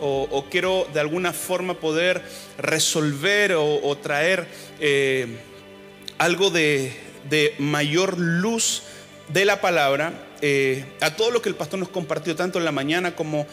o, 0.00 0.44
quiero 0.50 0.86
de 0.92 1.00
alguna 1.00 1.32
forma 1.32 1.74
poder 1.74 2.22
resolver 2.58 3.54
o, 3.54 3.80
o 3.82 3.96
traer 3.96 4.46
eh, 4.80 5.26
algo 6.18 6.50
de, 6.50 6.92
de 7.28 7.54
mayor 7.58 8.18
luz 8.18 8.82
de 9.28 9.44
la 9.44 9.60
palabra 9.60 10.12
eh, 10.40 10.84
a 11.00 11.16
todo 11.16 11.30
lo 11.30 11.42
que 11.42 11.48
el 11.48 11.54
pastor 11.54 11.80
nos 11.80 11.88
compartió 11.88 12.36
tanto 12.36 12.58
en 12.58 12.64
la 12.64 12.72
mañana 12.72 13.16
como 13.16 13.46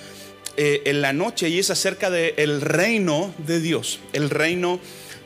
eh, 0.57 0.83
en 0.85 1.01
la 1.01 1.11
noche 1.11 1.49
y 1.49 1.59
es 1.59 1.69
acerca 1.69 2.09
del 2.09 2.61
reino 2.61 3.33
de 3.39 3.59
Dios, 3.59 3.99
el 4.13 4.29
reino 4.29 4.79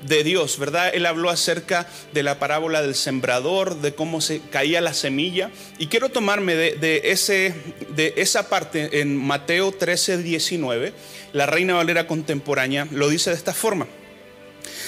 de 0.07 0.23
Dios, 0.23 0.57
¿verdad? 0.57 0.91
Él 0.93 1.05
habló 1.05 1.29
acerca 1.29 1.87
de 2.13 2.23
la 2.23 2.39
parábola 2.39 2.81
del 2.81 2.95
sembrador, 2.95 3.81
de 3.81 3.93
cómo 3.93 4.21
se 4.21 4.39
caía 4.39 4.81
la 4.81 4.93
semilla. 4.93 5.51
Y 5.77 5.87
quiero 5.87 6.09
tomarme 6.09 6.55
de, 6.55 6.75
de 6.77 7.01
ese, 7.05 7.53
de 7.95 8.13
esa 8.17 8.49
parte 8.49 9.01
en 9.01 9.15
Mateo 9.15 9.71
13, 9.71 10.23
19. 10.23 10.93
La 11.33 11.45
Reina 11.45 11.75
Valera 11.75 12.07
contemporánea 12.07 12.87
lo 12.91 13.09
dice 13.09 13.29
de 13.29 13.35
esta 13.35 13.53
forma. 13.53 13.87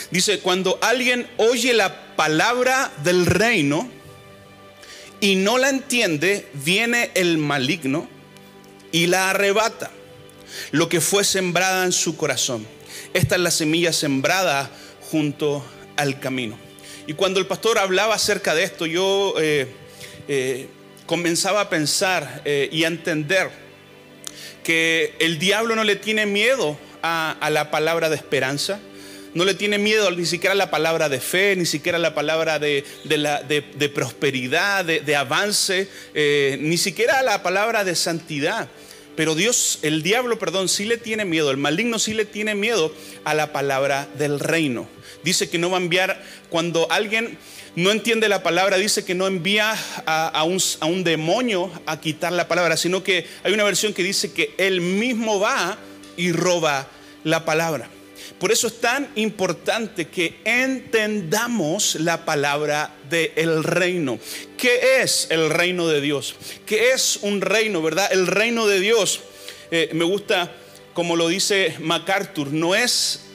Dice, 0.09 0.39
cuando 0.39 0.79
alguien 0.81 1.27
oye 1.38 1.73
la 1.73 2.16
palabra 2.16 2.91
del 3.03 3.25
reino 3.25 3.89
y 5.19 5.35
no 5.35 5.57
la 5.57 5.69
entiende, 5.69 6.47
viene 6.53 7.11
el 7.13 7.38
maligno 7.38 8.09
y 8.91 9.07
la 9.07 9.29
arrebata 9.29 9.91
lo 10.71 10.89
que 10.89 11.02
fue 11.02 11.23
sembrada 11.23 11.85
en 11.85 11.91
su 11.91 12.17
corazón. 12.17 12.66
Esta 13.13 13.35
es 13.35 13.41
la 13.41 13.52
semilla 13.52 13.94
sembrada 13.94 14.69
junto 15.09 15.63
al 15.97 16.19
camino. 16.19 16.57
Y 17.07 17.13
cuando 17.13 17.39
el 17.39 17.47
pastor 17.47 17.77
hablaba 17.80 18.16
acerca 18.16 18.53
de 18.53 18.63
esto, 18.63 18.85
yo 18.85 19.33
eh, 19.39 19.67
eh, 20.27 20.67
comenzaba 21.05 21.61
a 21.61 21.69
pensar 21.69 22.41
eh, 22.45 22.69
y 22.72 22.83
a 22.83 22.88
entender 22.88 23.49
que 24.63 25.16
el 25.19 25.39
diablo 25.39 25.75
no 25.75 25.83
le 25.83 25.95
tiene 25.95 26.25
miedo 26.25 26.77
a, 27.02 27.49
la 27.52 27.72
palabra 27.72 28.09
de 28.09 28.16
esperanza, 28.16 28.79
no 29.33 29.44
le 29.44 29.55
tiene 29.55 29.79
miedo 29.79 30.11
ni 30.11 30.25
siquiera 30.25 30.53
a 30.53 30.55
la 30.55 30.69
palabra 30.69 31.09
de 31.09 31.19
fe, 31.19 31.55
ni 31.55 31.66
siquiera 31.66 31.97
la 31.97 32.13
palabra 32.13 32.59
de, 32.59 32.85
de, 33.05 33.17
la, 33.17 33.41
de, 33.41 33.61
de 33.61 33.89
prosperidad, 33.89 34.85
de, 34.85 35.16
avance, 35.16 35.88
ni 36.59 36.77
siquiera 36.77 37.19
a 37.19 37.23
la 37.23 37.41
palabra 37.41 37.83
de 37.83 37.95
santidad. 37.95 38.69
Pero 39.15 39.35
Dios, 39.35 39.79
el 39.81 40.03
diablo, 40.03 40.39
perdón, 40.39 40.69
sí 40.69 40.85
le 40.85 40.97
tiene 40.97 41.25
miedo, 41.25 41.51
el 41.51 41.57
maligno 41.57 41.99
sí 41.99 42.13
le 42.13 42.25
tiene 42.25 42.55
miedo 42.55 42.93
a 43.23 43.33
la 43.33 43.51
palabra 43.51 44.07
del 44.17 44.39
reino. 44.39 44.87
Dice 45.23 45.49
que 45.49 45.57
no 45.57 45.69
va 45.69 45.77
a 45.77 45.81
enviar, 45.81 46.23
cuando 46.49 46.91
alguien 46.91 47.37
no 47.75 47.91
entiende 47.91 48.29
la 48.29 48.43
palabra, 48.43 48.77
dice 48.77 49.05
que 49.05 49.15
no 49.15 49.27
envía 49.27 49.75
a, 50.05 50.27
a, 50.27 50.43
un, 50.43 50.59
a, 50.79 50.85
un, 50.85 51.03
demonio 51.03 51.71
a 51.85 51.99
quitar 51.99 52.31
la 52.33 52.47
palabra, 52.47 52.77
sino 52.77 53.03
que 53.03 53.27
hay 53.43 53.53
una 53.53 53.63
versión 53.63 53.93
que 53.93 54.03
dice 54.03 54.31
que 54.31 54.53
él 54.57 54.81
mismo 54.81 55.39
va 55.39 55.77
y 56.17 56.31
roba 56.31 56.87
la 57.23 57.45
palabra. 57.45 57.89
Por 58.42 58.52
eso 58.52 58.66
es 58.66 58.81
tan 58.81 59.08
importante 59.14 60.08
que 60.08 60.39
entendamos 60.45 61.94
la 61.94 62.25
palabra 62.25 62.91
del 63.07 63.63
reino. 63.63 64.18
¿Qué 64.57 65.03
es 65.03 65.28
el 65.29 65.52
reino 65.52 65.88
de 65.88 66.02
Dios? 66.02 66.34
¿Qué 66.66 66.90
es 66.90 67.19
un 67.22 67.41
reino, 67.41 67.84
verdad? 67.84 68.09
El 68.12 68.25
reino 68.25 68.66
de 68.66 68.80
Dios, 68.80 69.19
eh, 69.69 69.91
me 69.94 70.06
gusta 70.06 70.51
como 70.96 71.16
lo 71.16 71.28
dice 71.28 71.75
MacArthur, 71.81 72.51
no 72.51 72.74
es 72.74 73.25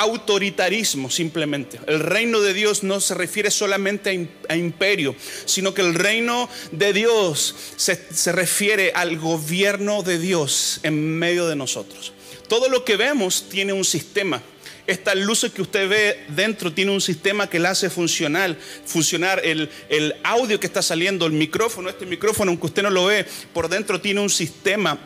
autoritarismo 0.00 1.10
simplemente. 1.10 1.78
El 1.86 2.00
reino 2.00 2.40
de 2.40 2.54
Dios 2.54 2.82
no 2.82 3.00
se 3.00 3.14
refiere 3.14 3.50
solamente 3.50 4.28
a, 4.48 4.56
imperio, 4.56 5.14
sino 5.44 5.74
que 5.74 5.82
el 5.82 5.94
reino 5.94 6.48
de 6.72 6.94
Dios 6.94 7.54
se, 7.76 7.96
se 8.12 8.32
refiere 8.32 8.92
al 8.94 9.18
gobierno 9.18 10.02
de 10.02 10.18
Dios 10.18 10.80
en 10.82 11.18
medio 11.18 11.46
de 11.48 11.56
nosotros. 11.56 12.12
Todo 12.48 12.68
lo 12.68 12.84
que 12.84 12.96
vemos 12.96 13.48
tiene 13.50 13.74
un 13.74 13.84
sistema. 13.84 14.42
Estas 14.86 15.16
luces 15.16 15.52
que 15.52 15.62
usted 15.62 15.88
ve 15.88 16.24
dentro 16.28 16.72
tiene 16.72 16.90
un 16.90 17.00
sistema 17.00 17.48
que 17.48 17.58
la 17.58 17.70
hace 17.70 17.90
funcionar, 17.90 18.56
funcionar 18.86 19.40
el, 19.44 19.70
el, 19.90 20.16
audio 20.24 20.58
que 20.58 20.66
está 20.66 20.82
saliendo, 20.82 21.26
el 21.26 21.32
micrófono, 21.32 21.90
este 21.90 22.06
micrófono, 22.06 22.50
aunque 22.50 22.66
usted 22.66 22.82
no 22.82 22.90
lo 22.90 23.04
ve, 23.04 23.26
por 23.52 23.68
dentro 23.68 24.00
tiene 24.00 24.20
un 24.20 24.30
sistema 24.30 24.98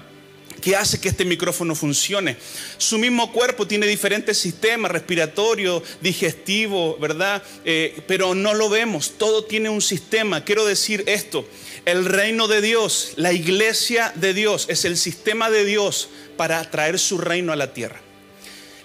que 0.65 0.75
hace 0.75 0.99
que 0.99 1.11
este 1.11 1.27
micrófono 1.27 1.75
funcione. 1.75 2.39
Su 2.79 2.97
mismo 2.97 3.31
cuerpo 3.33 3.67
tiene 3.67 3.87
diferentes 3.87 4.39
sistemas, 4.39 4.91
respiratorio, 4.91 5.83
digestivo, 6.01 6.97
¿verdad? 6.97 7.43
Eh, 7.67 8.01
pero 8.07 8.35
no 8.35 8.55
lo 8.55 8.71
vemos, 8.71 9.13
todo 9.19 9.45
tiene 9.45 9.69
un 9.69 9.83
sistema. 9.83 10.43
Quiero 10.43 10.65
decir 10.65 11.05
esto, 11.07 11.47
el 11.85 12.07
reino 12.07 12.49
de 12.49 12.63
Dios, 12.63 13.13
la 13.17 13.35
iglesia 13.35 14.15
de 14.15 14.33
Dios, 14.33 14.65
es 14.71 14.87
el 14.87 14.97
sistema 14.97 15.51
de 15.51 15.67
Dios 15.67 16.09
para 16.39 16.71
traer 16.71 16.99
su 16.99 17.19
reino 17.19 17.53
a 17.53 17.57
la 17.57 17.75
tierra. 17.75 18.04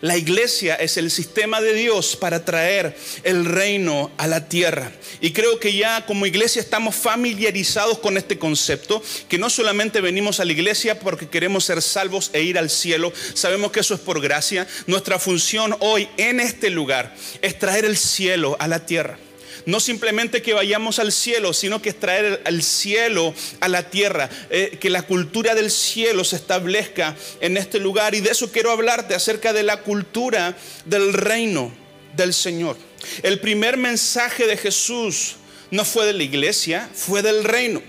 La 0.02 0.16
iglesia 0.16 0.76
es 0.76 0.96
el 0.96 1.12
sistema 1.12 1.60
de 1.60 1.74
Dios 1.74 2.16
para 2.16 2.46
traer 2.46 2.96
el 3.24 3.44
reino 3.44 4.12
a 4.18 4.28
la 4.28 4.48
tierra. 4.48 4.94
Y 5.20 5.32
creo 5.32 5.60
que 5.60 5.76
ya 5.76 6.06
como 6.06 6.26
iglesia 6.26 6.62
estamos 6.62 6.96
familiarizados 6.96 8.00
con 8.00 8.16
este 8.16 8.40
concepto, 8.40 9.04
que 9.28 9.38
no 9.38 9.50
solamente 9.50 10.00
venimos 10.00 10.40
a 10.40 10.46
la 10.46 10.54
iglesia 10.54 11.00
porque 11.00 11.28
queremos 11.28 11.66
ser 11.66 11.82
salvos 11.82 12.30
e 12.32 12.44
ir 12.44 12.58
al 12.58 12.70
cielo, 12.70 13.12
sabemos 13.34 13.72
que 13.72 13.82
eso 13.82 13.94
es 13.94 14.00
por 14.00 14.22
gracia. 14.22 14.66
Nuestra 14.88 15.20
función 15.20 15.76
hoy 15.80 16.08
en 16.16 16.40
este 16.40 16.70
lugar 16.70 17.14
es 17.42 17.60
traer 17.60 17.84
el 17.84 17.98
cielo 17.98 18.56
a 18.60 18.70
la 18.70 18.86
tierra. 18.86 19.18
No 19.66 19.80
simplemente 19.80 20.42
que 20.42 20.54
vayamos 20.54 21.00
al 21.00 21.12
cielo, 21.12 21.54
sino 21.54 21.82
que 21.82 21.90
es 21.90 22.00
traer 22.00 22.42
el 22.46 22.64
cielo 22.64 23.34
a 23.60 23.68
la 23.68 23.90
tierra, 23.90 24.30
eh, 24.50 24.78
que 24.80 24.90
la 24.90 25.04
cultura 25.04 25.56
del 25.56 25.72
cielo 25.72 26.24
se 26.24 26.38
establezca 26.38 27.16
en 27.42 27.58
este 27.58 27.80
lugar. 27.80 28.16
Y 28.16 28.22
de 28.22 28.32
eso 28.32 28.52
quiero 28.52 28.72
hablarte 28.72 29.16
acerca 29.16 29.54
de 29.54 29.64
la 29.64 29.82
cultura 29.82 30.58
del 30.86 31.14
reino 31.14 31.72
del 32.16 32.34
Señor. 32.34 32.78
El 33.24 33.40
primer 33.40 33.78
mensaje 33.78 34.48
de 34.48 34.58
Jesús 34.58 35.36
no 35.72 35.86
fue 35.86 36.06
de 36.06 36.14
la 36.14 36.24
iglesia, 36.24 36.90
fue 36.94 37.22
del 37.22 37.44
reino. 37.44 37.82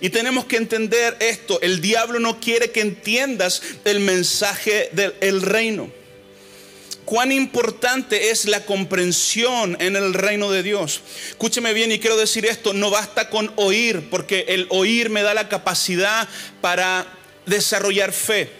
Y 0.00 0.10
tenemos 0.10 0.46
que 0.46 0.56
entender 0.56 1.16
esto, 1.20 1.60
el 1.60 1.80
diablo 1.80 2.18
no 2.18 2.40
quiere 2.40 2.72
que 2.72 2.80
entiendas 2.80 3.62
el 3.84 4.00
mensaje 4.00 4.90
del 4.92 5.42
reino 5.42 5.90
cuán 7.06 7.32
importante 7.32 8.30
es 8.30 8.44
la 8.44 8.66
comprensión 8.66 9.76
en 9.80 9.96
el 9.96 10.12
reino 10.12 10.50
de 10.50 10.62
Dios. 10.62 11.00
Escúcheme 11.30 11.72
bien 11.72 11.92
y 11.92 12.00
quiero 12.00 12.16
decir 12.16 12.44
esto, 12.44 12.74
no 12.74 12.90
basta 12.90 13.30
con 13.30 13.50
oír, 13.56 14.10
porque 14.10 14.44
el 14.48 14.66
oír 14.70 15.08
me 15.08 15.22
da 15.22 15.32
la 15.32 15.48
capacidad 15.48 16.28
para 16.60 17.06
desarrollar 17.46 18.12
fe. 18.12 18.50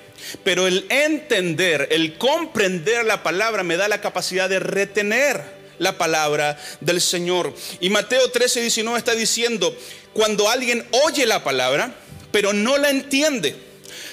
Pero 0.45 0.67
el 0.67 0.87
entender, 0.89 1.89
el 1.91 2.17
comprender 2.17 3.05
la 3.05 3.23
palabra 3.23 3.65
me 3.65 3.77
da 3.77 3.89
la 3.89 4.01
capacidad 4.01 4.49
de 4.49 4.61
retener 4.61 5.43
la 5.79 5.99
palabra 5.99 6.59
del 6.81 7.01
Señor. 7.01 7.53
Y 7.81 7.91
Mateo 7.91 8.31
13, 8.31 8.63
19 8.63 8.97
está 8.97 9.15
diciendo, 9.15 9.77
cuando 10.13 10.49
alguien 10.49 10.87
oye 11.05 11.27
la 11.27 11.43
palabra, 11.43 11.95
pero 12.31 12.53
no 12.53 12.79
la 12.79 12.91
entiende, 12.91 13.66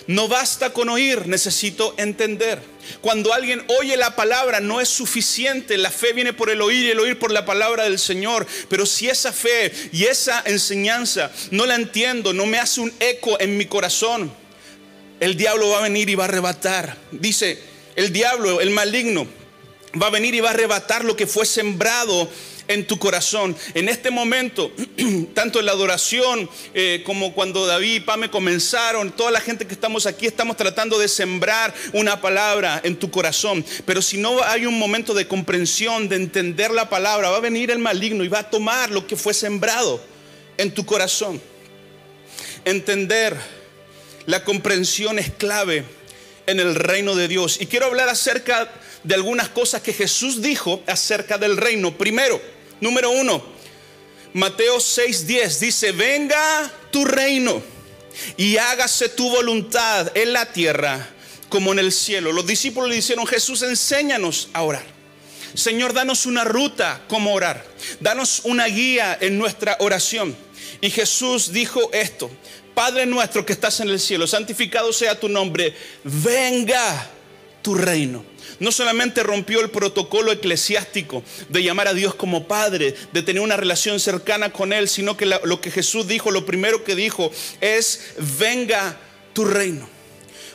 no 0.08 0.28
basta 0.28 0.72
con 0.72 0.90
oír, 0.90 1.28
necesito 1.28 1.94
entender. 1.97 2.61
Cuando 3.02 3.34
alguien 3.34 3.64
oye 3.79 3.96
la 3.97 4.16
palabra 4.16 4.59
no 4.59 4.82
es 4.82 4.90
suficiente, 4.90 5.78
la 5.78 5.91
fe 5.91 6.14
viene 6.14 6.34
por 6.34 6.50
el 6.50 6.61
oír 6.61 6.85
y 6.85 6.91
el 6.91 7.00
oír 7.00 7.17
por 7.17 7.32
la 7.32 7.46
palabra 7.46 7.84
del 7.84 8.00
Señor. 8.00 8.46
Pero 8.70 8.85
si 8.85 9.09
esa 9.09 9.32
fe 9.32 9.72
y 9.91 10.05
esa 10.05 10.41
enseñanza 10.46 11.32
no 11.52 11.66
la 11.66 11.76
entiendo, 11.76 12.34
no 12.34 12.46
me 12.46 12.59
hace 12.59 12.82
un 12.82 12.94
eco 13.00 13.40
en 13.40 13.58
mi 13.58 13.66
corazón, 13.66 14.34
el 15.20 15.38
diablo 15.38 15.70
va 15.70 15.79
a 15.79 15.84
venir 15.84 16.09
y 16.09 16.16
va 16.16 16.26
a 16.26 16.28
arrebatar. 16.28 16.97
Dice, 17.11 17.59
el 17.96 18.11
diablo, 18.11 18.59
el 18.59 18.72
maligno, 18.72 19.28
va 20.02 20.08
a 20.08 20.11
venir 20.11 20.35
y 20.35 20.41
va 20.41 20.50
a 20.50 20.53
arrebatar 20.53 21.05
lo 21.05 21.16
que 21.16 21.28
fue 21.28 21.46
sembrado 21.46 22.29
en 22.68 22.86
tu 22.86 22.98
corazón. 22.98 23.56
En 23.74 23.90
este 23.90 24.12
momento, 24.12 24.72
tanto 25.34 25.60
en 25.60 25.66
la 25.66 25.72
adoración 25.72 26.50
eh, 26.74 27.02
como 27.06 27.34
cuando 27.34 27.66
David 27.66 27.96
y 27.96 28.00
Pame 28.00 28.30
comenzaron, 28.30 29.12
toda 29.12 29.32
la 29.32 29.42
gente 29.42 29.68
que 29.68 29.74
estamos 29.74 30.06
aquí 30.06 30.26
estamos 30.26 30.58
tratando 30.58 30.98
de 30.98 31.08
sembrar 31.08 31.74
una 31.94 32.22
palabra 32.22 32.82
en 32.84 32.96
tu 32.96 33.12
corazón. 33.12 33.66
Pero 33.86 34.02
si 34.02 34.18
no 34.18 34.44
hay 34.44 34.66
un 34.66 34.78
momento 34.78 35.14
de 35.14 35.28
comprensión, 35.28 36.10
de 36.10 36.16
entender 36.16 36.72
la 36.72 36.90
palabra, 36.90 37.30
va 37.30 37.38
a 37.38 37.42
venir 37.42 37.72
el 37.72 37.80
maligno 37.80 38.24
y 38.24 38.30
va 38.30 38.40
a 38.40 38.50
tomar 38.50 38.92
lo 38.92 39.08
que 39.08 39.16
fue 39.16 39.34
sembrado 39.34 40.02
en 40.58 40.74
tu 40.74 40.86
corazón. 40.86 41.42
Entender 42.66 43.36
la 44.26 44.44
comprensión 44.44 45.20
es 45.20 45.32
clave 45.32 45.84
en 46.47 46.59
el 46.59 46.75
reino 46.75 47.16
de 47.16 47.28
Dios. 47.28 47.57
Y 47.59 47.67
quiero 47.67 47.87
hablar 47.87 48.09
acerca 48.09 48.72
de 49.03 49.16
algunas 49.16 49.49
cosas 49.49 49.81
que 49.81 49.93
Jesús 49.93 50.41
dijo 50.41 50.81
acerca 50.87 51.37
del 51.37 51.57
reino. 51.57 51.97
Primero, 51.97 52.41
número 52.79 53.11
uno, 53.11 53.43
Mateo 54.34 54.78
6:10 54.78 55.59
dice, 55.59 55.91
venga 55.91 56.72
tu 56.91 57.05
reino 57.05 57.61
y 58.37 58.57
hágase 58.57 59.09
tu 59.09 59.29
voluntad 59.29 60.11
en 60.16 60.34
la 60.34 60.51
tierra 60.51 61.09
como 61.49 61.72
en 61.72 61.79
el 61.79 61.91
cielo. 61.91 62.31
Los 62.31 62.47
discípulos 62.47 62.90
le 62.90 62.95
dijeron, 62.95 63.28
Jesús, 63.28 63.61
enséñanos 63.61 64.49
a 64.53 64.63
orar. 64.63 64.84
Señor, 65.53 65.93
danos 65.93 66.25
una 66.25 66.43
ruta 66.43 67.03
como 67.07 67.31
orar. 67.31 67.63
Danos 67.99 68.41
una 68.43 68.66
guía 68.66 69.16
en 69.22 69.37
nuestra 69.37 69.78
oración. 69.79 70.35
Y 70.81 70.90
Jesús 70.90 71.51
dijo 71.51 71.91
esto, 71.93 72.31
Padre 72.73 73.05
nuestro 73.05 73.46
que 73.46 73.53
estás 73.53 73.79
en 73.79 73.90
el 73.90 73.99
cielo, 73.99 74.28
santificado 74.28 74.91
sea 74.93 75.20
tu 75.20 75.29
nombre, 75.29 75.75
venga 76.03 77.09
tu 77.61 77.75
reino. 77.75 78.25
No 78.59 78.72
solamente 78.72 79.23
rompió 79.23 79.61
el 79.61 79.70
protocolo 79.70 80.31
eclesiástico 80.31 81.23
de 81.49 81.64
llamar 81.64 81.87
a 81.87 81.93
Dios 81.93 82.16
como 82.16 82.47
Padre, 82.47 82.96
de 83.11 83.23
tener 83.23 83.41
una 83.41 83.58
relación 83.58 83.99
cercana 83.99 84.52
con 84.52 84.73
Él, 84.73 84.87
sino 84.87 85.17
que 85.17 85.25
lo 85.25 85.61
que 85.61 85.72
Jesús 85.72 86.08
dijo, 86.08 86.31
lo 86.31 86.46
primero 86.46 86.84
que 86.84 86.96
dijo 86.96 87.31
es, 87.61 88.14
venga 88.40 88.97
tu 89.34 89.46
reino. 89.46 89.92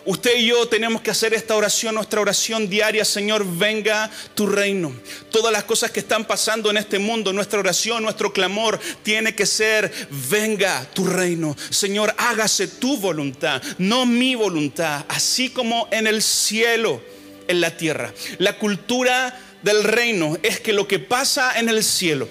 Usted 0.09 0.39
y 0.39 0.47
yo 0.47 0.67
tenemos 0.67 1.03
que 1.03 1.11
hacer 1.11 1.35
esta 1.35 1.55
oración, 1.55 1.95
nuestra 1.95 2.23
oración 2.23 2.67
diaria, 2.67 3.05
Señor, 3.05 3.45
venga 3.47 4.11
tu 4.35 4.47
reino. 4.47 4.91
Todas 5.31 5.53
las 5.53 5.65
cosas 5.65 5.91
que 5.91 6.01
están 6.01 6.25
pasando 6.25 6.71
en 6.71 6.79
este 6.79 6.99
mundo, 6.99 7.31
nuestra 7.31 7.59
oración, 7.59 8.05
nuestro 8.05 8.33
clamor 8.33 8.81
tiene 9.03 9.35
que 9.35 9.45
ser, 9.45 9.93
venga 10.31 10.89
tu 10.95 11.05
reino. 11.05 11.55
Señor, 11.69 12.15
hágase 12.17 12.69
tu 12.69 12.97
voluntad, 12.97 13.63
no 13.77 14.07
mi 14.07 14.35
voluntad, 14.35 15.05
así 15.11 15.51
como 15.51 15.89
en 15.91 16.07
el 16.07 16.23
cielo, 16.23 17.03
en 17.47 17.61
la 17.61 17.77
tierra. 17.77 18.15
La 18.39 18.57
cultura 18.57 19.39
del 19.63 19.85
reino 19.85 20.39
es 20.43 20.59
que 20.59 20.73
lo 20.73 20.89
que 20.89 21.01
pasa 21.01 21.59
en 21.59 21.69
el 21.69 21.85
cielo 21.85 22.31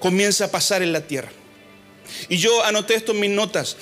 comienza 0.00 0.46
a 0.46 0.50
pasar 0.50 0.82
en 0.82 0.92
la 0.92 1.02
tierra. 1.02 1.30
Y 2.28 2.38
yo 2.38 2.64
anoté 2.64 2.96
esto 2.96 3.12
en 3.12 3.20
mis 3.20 3.30
notas. 3.30 3.76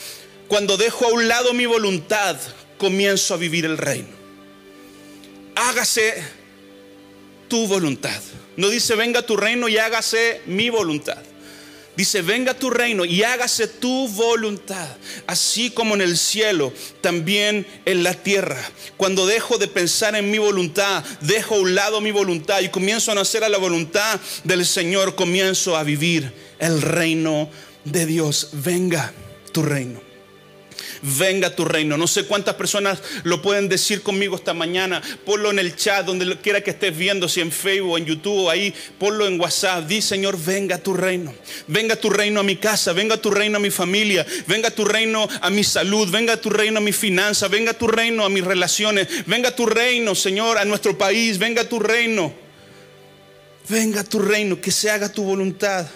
Cuando 0.47 0.77
dejo 0.77 1.07
a 1.07 1.13
un 1.13 1.27
lado 1.27 1.55
mi 1.55 1.65
voluntad, 1.65 2.37
comienzo 2.81 3.35
a 3.35 3.37
vivir 3.37 3.67
el 3.67 3.77
reino. 3.77 4.09
Hágase 5.55 6.15
tu 7.47 7.67
voluntad. 7.67 8.21
No 8.57 8.71
dice 8.71 8.97
venga 8.97 9.21
tu 9.23 9.37
reino 9.37 9.69
y 9.69 9.77
hágase 9.77 10.41
mi 10.47 10.71
voluntad. 10.71 11.19
Dice, 11.97 12.23
venga 12.23 12.55
tu 12.55 12.71
reino 12.71 13.05
y 13.05 13.23
hágase 13.25 13.67
tu 13.67 14.09
voluntad, 14.09 14.89
así 15.27 15.71
como 15.71 15.95
en 15.95 16.01
el 16.01 16.17
cielo, 16.17 16.73
también 17.03 17.67
en 17.85 18.03
la 18.03 18.15
tierra. 18.15 18.57
Cuando 18.97 19.27
dejo 19.27 19.59
de 19.59 19.69
pensar 19.69 20.15
en 20.17 20.31
mi 20.31 20.39
voluntad, 20.39 21.05
dejo 21.21 21.57
a 21.57 21.59
un 21.59 21.75
lado 21.75 22.01
mi 22.01 22.11
voluntad 22.11 22.61
y 22.61 22.71
comienzo 22.71 23.13
a 23.13 23.17
nacer 23.17 23.45
a 23.45 23.51
la 23.51 23.59
voluntad 23.59 24.19
del 24.45 24.65
Señor, 24.65 25.15
comienzo 25.15 25.77
a 25.77 25.83
vivir 25.83 26.33
el 26.59 26.81
reino 26.81 27.51
de 27.85 28.07
Dios. 28.07 28.51
Venga 28.53 29.13
tu 29.53 29.63
reino 29.63 30.10
venga 31.03 31.55
tu 31.55 31.65
reino. 31.65 31.97
No 31.97 32.07
sé 32.07 32.25
cuántas 32.25 32.55
personas 32.55 33.03
lo 33.25 33.43
pueden 33.43 33.69
decir 33.69 34.03
conmigo 34.03 34.37
esta 34.37 34.55
mañana. 34.55 35.03
Ponlo 35.25 35.51
en 35.51 35.59
el 35.59 35.77
chat, 35.77 36.05
donde 36.05 36.37
quiera 36.39 36.61
que 36.61 36.71
estés 36.71 36.97
viendo, 36.97 37.29
si 37.29 37.41
en 37.41 37.53
Facebook, 37.53 37.99
en 37.99 38.07
YouTube, 38.07 38.49
ahí, 38.49 38.75
ponlo 38.99 39.27
en 39.27 39.41
WhatsApp. 39.41 39.87
Di, 39.87 40.03
Señor, 40.03 40.39
venga 40.39 40.79
tu 40.79 40.95
reino. 40.95 41.35
Venga 41.67 41.97
tu 41.97 42.11
reino 42.11 42.41
a 42.41 42.43
mi 42.43 42.57
casa, 42.57 42.93
venga 42.93 43.17
tu 43.17 43.31
reino 43.31 43.57
a 43.57 43.61
mi 43.61 43.71
familia, 43.71 44.27
venga 44.47 44.71
tu 44.71 44.85
reino 44.85 45.29
a 45.41 45.51
mi 45.51 45.65
salud, 45.65 46.11
venga 46.11 46.37
tu 46.37 46.51
reino 46.51 46.79
a 46.79 46.83
mi 46.83 46.93
finanza, 46.93 47.49
venga 47.49 47.75
tu 47.75 47.87
reino 47.87 48.25
a 48.25 48.29
mis 48.29 48.45
relaciones, 48.45 49.27
venga 49.27 49.55
tu 49.55 49.67
reino, 49.67 50.15
Señor, 50.15 50.59
a 50.59 50.65
nuestro 50.65 50.97
país, 50.97 51.39
venga 51.39 51.69
tu 51.69 51.79
reino. 51.79 52.33
Venga 53.69 54.03
tu 54.03 54.19
reino, 54.19 54.61
que 54.61 54.73
se 54.73 54.91
haga 54.91 55.13
tu 55.13 55.23
voluntad. 55.23 55.87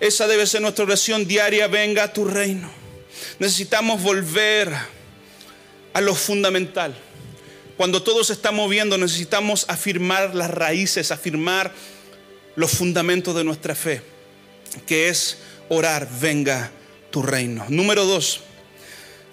Esa 0.00 0.26
debe 0.26 0.46
ser 0.46 0.60
nuestra 0.60 0.84
oración 0.84 1.26
diaria, 1.26 1.66
venga 1.66 2.12
tu 2.12 2.26
reino. 2.26 2.83
Necesitamos 3.38 4.02
volver 4.02 4.72
a 5.92 6.00
lo 6.00 6.14
fundamental. 6.14 6.94
Cuando 7.76 8.02
todo 8.02 8.22
se 8.22 8.32
está 8.32 8.52
moviendo, 8.52 8.96
necesitamos 8.98 9.64
afirmar 9.68 10.34
las 10.34 10.50
raíces, 10.50 11.10
afirmar 11.10 11.72
los 12.54 12.70
fundamentos 12.70 13.34
de 13.34 13.42
nuestra 13.42 13.74
fe, 13.74 14.02
que 14.86 15.08
es 15.08 15.38
orar, 15.68 16.08
venga 16.20 16.70
tu 17.10 17.22
reino. 17.22 17.66
Número 17.68 18.04
dos, 18.04 18.40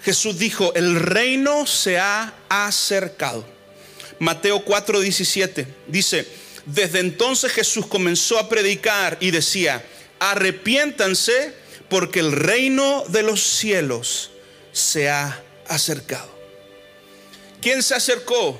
Jesús 0.02 0.38
dijo, 0.38 0.74
el 0.74 0.96
reino 0.96 1.66
se 1.66 1.98
ha 1.98 2.34
acercado. 2.48 3.46
Mateo 4.18 4.64
4:17 4.64 5.66
dice, 5.86 6.26
desde 6.66 7.00
entonces 7.00 7.52
Jesús 7.52 7.86
comenzó 7.86 8.38
a 8.38 8.48
predicar 8.48 9.18
y 9.20 9.30
decía, 9.30 9.84
arrepiéntanse 10.18 11.61
porque 11.92 12.20
el 12.20 12.32
reino 12.32 13.04
de 13.08 13.22
los 13.22 13.42
cielos 13.42 14.30
se 14.72 15.10
ha 15.10 15.42
acercado. 15.68 16.30
¿Quién 17.60 17.82
se 17.82 17.94
acercó? 17.94 18.58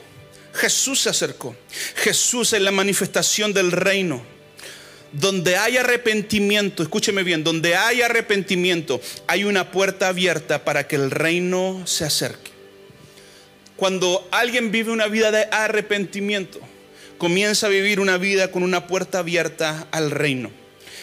Jesús 0.52 1.00
se 1.00 1.08
acercó. 1.08 1.56
Jesús 1.96 2.52
es 2.52 2.60
la 2.60 2.72
manifestación 2.72 3.54
del 3.54 3.72
reino. 3.72 4.22
Donde 5.12 5.56
hay 5.56 5.78
arrepentimiento, 5.78 6.82
escúcheme 6.82 7.22
bien, 7.22 7.42
donde 7.42 7.74
hay 7.74 8.02
arrepentimiento, 8.02 9.00
hay 9.26 9.44
una 9.44 9.70
puerta 9.70 10.08
abierta 10.08 10.62
para 10.66 10.86
que 10.86 10.96
el 10.96 11.10
reino 11.10 11.86
se 11.86 12.04
acerque. 12.04 12.50
Cuando 13.76 14.28
alguien 14.30 14.70
vive 14.70 14.92
una 14.92 15.06
vida 15.06 15.30
de 15.30 15.48
arrepentimiento, 15.50 16.60
comienza 17.16 17.68
a 17.68 17.70
vivir 17.70 17.98
una 17.98 18.18
vida 18.18 18.50
con 18.50 18.62
una 18.62 18.86
puerta 18.86 19.20
abierta 19.20 19.88
al 19.90 20.10
reino. 20.10 20.61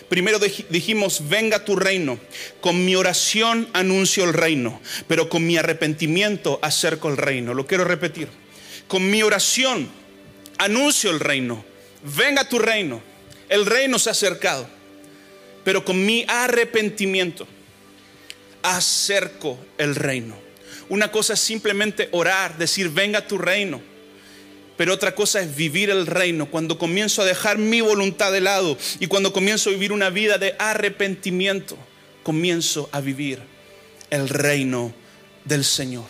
Primero 0.09 0.39
dijimos, 0.39 1.29
venga 1.29 1.63
tu 1.63 1.75
reino. 1.75 2.19
Con 2.61 2.83
mi 2.83 2.95
oración 2.95 3.69
anuncio 3.73 4.23
el 4.23 4.33
reino, 4.33 4.81
pero 5.07 5.29
con 5.29 5.45
mi 5.45 5.55
arrepentimiento 5.55 6.59
acerco 6.63 7.09
el 7.09 7.17
reino. 7.17 7.53
Lo 7.53 7.67
quiero 7.67 7.85
repetir. 7.85 8.27
Con 8.87 9.09
mi 9.09 9.21
oración 9.21 9.87
anuncio 10.57 11.11
el 11.11 11.19
reino. 11.19 11.63
Venga 12.17 12.49
tu 12.49 12.57
reino. 12.57 13.01
El 13.47 13.67
reino 13.67 13.99
se 13.99 14.09
ha 14.09 14.13
acercado. 14.13 14.67
Pero 15.63 15.85
con 15.85 16.03
mi 16.03 16.25
arrepentimiento 16.27 17.47
acerco 18.63 19.59
el 19.77 19.95
reino. 19.95 20.35
Una 20.89 21.11
cosa 21.11 21.33
es 21.33 21.39
simplemente 21.39 22.09
orar, 22.11 22.57
decir, 22.57 22.89
venga 22.89 23.27
tu 23.27 23.37
reino 23.37 23.88
pero 24.79 24.93
otra 24.93 25.13
cosa 25.13 25.41
es 25.41 25.57
vivir 25.57 25.89
el 25.89 26.07
reino, 26.07 26.45
cuando 26.45 26.77
comienzo 26.77 27.21
a 27.21 27.25
dejar 27.25 27.57
mi 27.57 27.81
voluntad 27.81 28.31
de 28.31 28.39
lado 28.39 28.77
y 29.01 29.07
cuando 29.07 29.33
comienzo 29.33 29.69
a 29.69 29.73
vivir 29.73 29.91
una 29.91 30.09
vida 30.09 30.37
de 30.37 30.55
arrepentimiento, 30.57 31.77
comienzo 32.23 32.87
a 32.93 33.01
vivir 33.01 33.39
el 34.09 34.29
reino 34.29 34.93
del 35.43 35.65
Señor. 35.65 36.05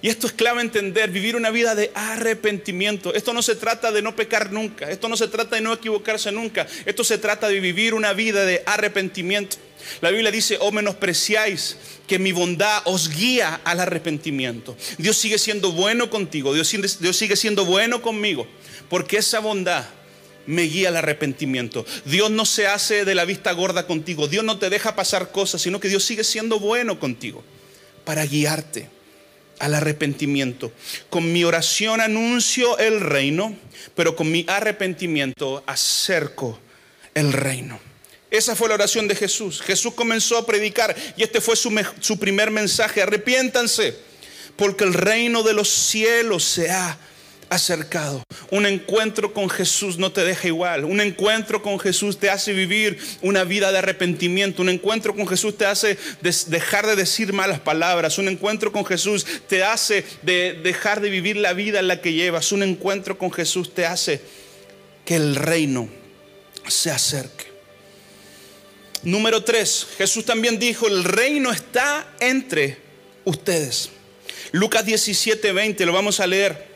Y 0.00 0.10
esto 0.10 0.28
es 0.28 0.32
clave 0.34 0.60
entender, 0.60 1.10
vivir 1.10 1.34
una 1.34 1.50
vida 1.50 1.74
de 1.74 1.90
arrepentimiento. 1.92 3.12
Esto 3.12 3.32
no 3.32 3.42
se 3.42 3.56
trata 3.56 3.90
de 3.90 4.00
no 4.00 4.14
pecar 4.14 4.52
nunca, 4.52 4.88
esto 4.88 5.08
no 5.08 5.16
se 5.16 5.26
trata 5.26 5.56
de 5.56 5.62
no 5.62 5.72
equivocarse 5.72 6.30
nunca, 6.30 6.68
esto 6.84 7.02
se 7.02 7.18
trata 7.18 7.48
de 7.48 7.58
vivir 7.58 7.94
una 7.94 8.12
vida 8.12 8.44
de 8.44 8.62
arrepentimiento. 8.64 9.56
La 10.00 10.10
Biblia 10.10 10.30
dice, 10.30 10.58
oh 10.60 10.72
menospreciáis 10.72 11.76
que 12.06 12.18
mi 12.18 12.32
bondad 12.32 12.82
os 12.84 13.08
guía 13.08 13.60
al 13.64 13.80
arrepentimiento. 13.80 14.76
Dios 14.98 15.16
sigue 15.16 15.38
siendo 15.38 15.72
bueno 15.72 16.10
contigo, 16.10 16.54
Dios, 16.54 16.68
sigue 16.68 17.36
siendo 17.36 17.64
bueno 17.64 18.02
conmigo, 18.02 18.46
porque 18.88 19.18
esa 19.18 19.40
bondad 19.40 19.84
me 20.46 20.62
guía 20.62 20.88
al 20.88 20.96
arrepentimiento. 20.96 21.84
Dios 22.04 22.30
no 22.30 22.44
se 22.44 22.66
hace 22.66 23.04
de 23.04 23.14
la 23.14 23.24
vista 23.24 23.52
gorda 23.52 23.86
contigo, 23.86 24.28
Dios 24.28 24.44
no 24.44 24.58
te 24.58 24.70
deja 24.70 24.96
pasar 24.96 25.32
cosas, 25.32 25.62
sino 25.62 25.80
que 25.80 25.88
Dios 25.88 26.04
sigue 26.04 26.24
siendo 26.24 26.60
bueno 26.60 27.00
contigo 27.00 27.42
para 28.04 28.24
guiarte 28.24 28.88
al 29.58 29.74
arrepentimiento. 29.74 30.72
Con 31.10 31.32
mi 31.32 31.44
oración 31.44 32.00
anuncio 32.00 32.78
el 32.78 33.00
reino, 33.00 33.56
pero 33.94 34.14
con 34.14 34.30
mi 34.30 34.44
arrepentimiento 34.48 35.64
acerco 35.66 36.58
el 37.14 37.32
reino. 37.32 37.80
Esa 38.36 38.54
fue 38.54 38.68
la 38.68 38.74
oración 38.74 39.08
de 39.08 39.14
Jesús. 39.14 39.62
Jesús 39.62 39.94
comenzó 39.94 40.36
a 40.36 40.46
predicar 40.46 40.94
y 41.16 41.22
este 41.22 41.40
fue 41.40 41.56
su, 41.56 41.72
su, 42.00 42.18
primer 42.18 42.50
mensaje. 42.50 43.02
Arrepiéntanse 43.02 43.96
porque 44.56 44.84
el 44.84 44.94
reino 44.94 45.42
de 45.42 45.54
los 45.54 45.68
cielos 45.68 46.44
se 46.44 46.70
ha 46.70 46.98
acercado. 47.48 48.22
Un 48.50 48.66
encuentro 48.66 49.32
con 49.32 49.48
Jesús 49.48 49.98
no 49.98 50.12
te 50.12 50.24
deja 50.24 50.48
igual. 50.48 50.84
Un 50.84 51.00
encuentro 51.00 51.62
con 51.62 51.78
Jesús 51.78 52.18
te 52.18 52.28
hace 52.28 52.52
vivir 52.52 52.98
una 53.22 53.44
vida 53.44 53.72
de 53.72 53.78
arrepentimiento. 53.78 54.62
Un 54.62 54.68
encuentro 54.68 55.14
con 55.14 55.26
Jesús 55.26 55.56
te 55.56 55.66
hace 55.66 55.96
dejar 56.20 56.86
de 56.86 56.96
decir 56.96 57.32
malas 57.32 57.60
palabras. 57.60 58.18
Un 58.18 58.28
encuentro 58.28 58.72
con 58.72 58.84
Jesús 58.84 59.26
te 59.48 59.64
hace 59.64 60.04
de 60.22 60.60
dejar 60.62 61.00
de 61.00 61.10
vivir 61.10 61.36
la 61.36 61.52
vida 61.52 61.78
en 61.78 61.88
la 61.88 62.00
que 62.00 62.12
llevas. 62.12 62.52
Un 62.52 62.62
encuentro 62.62 63.16
con 63.16 63.32
Jesús 63.32 63.72
te 63.72 63.86
hace 63.86 64.20
que 65.04 65.16
el 65.16 65.36
reino 65.36 65.88
se 66.66 66.90
acerque. 66.90 67.55
Número 69.02 69.44
tres, 69.44 69.86
Jesús 69.98 70.24
también 70.24 70.58
dijo, 70.58 70.88
el 70.88 71.04
reino 71.04 71.52
está 71.52 72.14
entre 72.20 72.78
ustedes. 73.24 73.90
Lucas 74.52 74.84
17, 74.84 75.52
20, 75.52 75.86
lo 75.86 75.92
vamos 75.92 76.20
a 76.20 76.26
leer. 76.26 76.66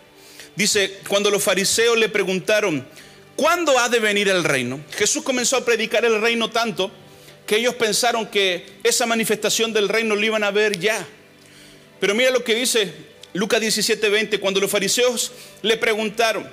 Dice, 0.57 0.99
cuando 1.09 1.31
los 1.31 1.43
fariseos 1.43 1.97
le 1.99 2.09
preguntaron, 2.09 2.87
¿cuándo 3.37 3.79
ha 3.79 3.89
de 3.89 3.99
venir 3.99 4.29
el 4.29 4.45
reino? 4.45 4.81
Jesús 4.93 5.23
comenzó 5.23 5.57
a 5.57 5.65
predicar 5.65 6.05
el 6.05 6.21
reino 6.21 6.51
tanto 6.51 6.91
que 7.47 7.57
ellos 7.57 7.75
pensaron 7.75 8.27
que 8.27 8.65
esa 8.85 9.07
manifestación 9.07 9.73
del 9.73 9.89
reino 9.89 10.15
lo 10.15 10.25
iban 10.25 10.45
a 10.45 10.51
ver 10.51 10.79
ya. 10.79 11.07
Pero 11.99 12.15
mira 12.15 12.31
lo 12.31 12.45
que 12.45 12.55
dice 12.55 12.93
Lucas 13.33 13.61
17, 13.61 14.09
20, 14.09 14.41
cuando 14.41 14.61
los 14.61 14.71
fariseos 14.71 15.33
le 15.63 15.77
preguntaron, 15.77 16.49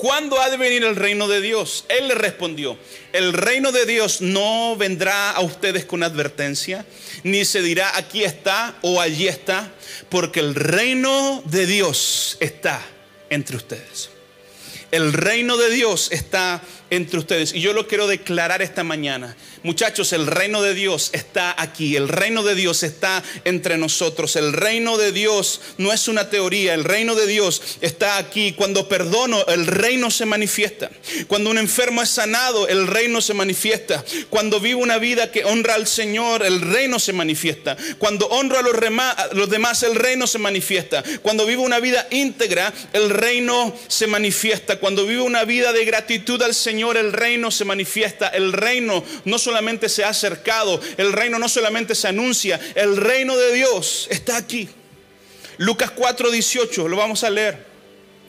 ¿cuándo 0.00 0.40
ha 0.40 0.48
de 0.48 0.56
venir 0.56 0.82
el 0.82 0.96
reino 0.96 1.28
de 1.28 1.42
Dios? 1.42 1.84
Él 1.90 2.08
le 2.08 2.14
respondió, 2.14 2.78
el 3.12 3.34
reino 3.34 3.70
de 3.70 3.84
Dios 3.84 4.22
no 4.22 4.74
vendrá 4.74 5.30
a 5.30 5.40
ustedes 5.40 5.84
con 5.84 6.02
advertencia, 6.02 6.86
ni 7.22 7.44
se 7.44 7.60
dirá 7.60 7.94
aquí 7.98 8.24
está 8.24 8.78
o 8.80 8.98
allí 8.98 9.28
está, 9.28 9.70
porque 10.08 10.40
el 10.40 10.54
reino 10.54 11.42
de 11.44 11.66
Dios 11.66 12.38
está 12.40 12.82
entre 13.28 13.58
ustedes. 13.58 14.08
El 14.90 15.12
reino 15.12 15.58
de 15.58 15.68
Dios 15.68 16.08
está 16.10 16.62
entre 16.90 17.18
ustedes. 17.18 17.54
Y 17.54 17.60
yo 17.60 17.72
lo 17.72 17.86
quiero 17.86 18.06
declarar 18.06 18.62
esta 18.62 18.84
mañana. 18.84 19.36
Muchachos, 19.62 20.12
el 20.12 20.26
reino 20.26 20.62
de 20.62 20.74
Dios 20.74 21.10
está 21.12 21.54
aquí, 21.56 21.96
el 21.96 22.08
reino 22.08 22.42
de 22.42 22.54
Dios 22.54 22.82
está 22.82 23.22
entre 23.44 23.78
nosotros, 23.78 24.36
el 24.36 24.52
reino 24.52 24.96
de 24.96 25.12
Dios 25.12 25.60
no 25.78 25.92
es 25.92 26.08
una 26.08 26.30
teoría, 26.30 26.74
el 26.74 26.84
reino 26.84 27.14
de 27.14 27.26
Dios 27.26 27.62
está 27.80 28.16
aquí. 28.16 28.52
Cuando 28.52 28.88
perdono, 28.88 29.44
el 29.46 29.66
reino 29.66 30.10
se 30.10 30.26
manifiesta. 30.26 30.90
Cuando 31.28 31.50
un 31.50 31.58
enfermo 31.58 32.02
es 32.02 32.10
sanado, 32.10 32.68
el 32.68 32.86
reino 32.86 33.20
se 33.20 33.34
manifiesta. 33.34 34.04
Cuando 34.30 34.60
vivo 34.60 34.80
una 34.80 34.98
vida 34.98 35.30
que 35.30 35.44
honra 35.44 35.74
al 35.74 35.86
Señor, 35.86 36.44
el 36.44 36.60
reino 36.60 36.98
se 36.98 37.12
manifiesta. 37.12 37.76
Cuando 37.98 38.26
honro 38.26 38.58
a 38.58 38.62
los, 38.62 39.50
demás, 39.50 39.82
el 39.82 39.94
reino 39.94 40.26
se 40.26 40.38
manifiesta. 40.38 41.04
Cuando 41.22 41.46
vivo 41.46 41.62
una 41.62 41.80
vida 41.80 42.06
íntegra, 42.10 42.72
el 42.92 43.10
reino 43.10 43.76
se 43.88 44.06
manifiesta. 44.06 44.78
Cuando 44.78 45.06
vivo 45.06 45.24
una 45.24 45.44
vida 45.44 45.72
de 45.72 45.84
gratitud 45.84 46.42
al 46.42 46.54
Señor, 46.54 46.79
el 46.88 47.12
reino 47.12 47.50
se 47.50 47.64
manifiesta. 47.64 48.28
El 48.28 48.52
reino 48.52 49.04
no 49.24 49.38
solamente 49.38 49.88
se 49.88 50.04
ha 50.04 50.08
acercado, 50.08 50.80
el 50.96 51.12
reino 51.12 51.38
no 51.38 51.48
solamente 51.48 51.94
se 51.94 52.08
anuncia, 52.08 52.60
el 52.74 52.96
reino 52.96 53.36
de 53.36 53.52
Dios 53.52 54.08
está 54.10 54.36
aquí. 54.36 54.68
Lucas 55.58 55.92
4:18, 55.94 56.88
lo 56.88 56.96
vamos 56.96 57.22
a 57.22 57.30
leer. 57.30 57.66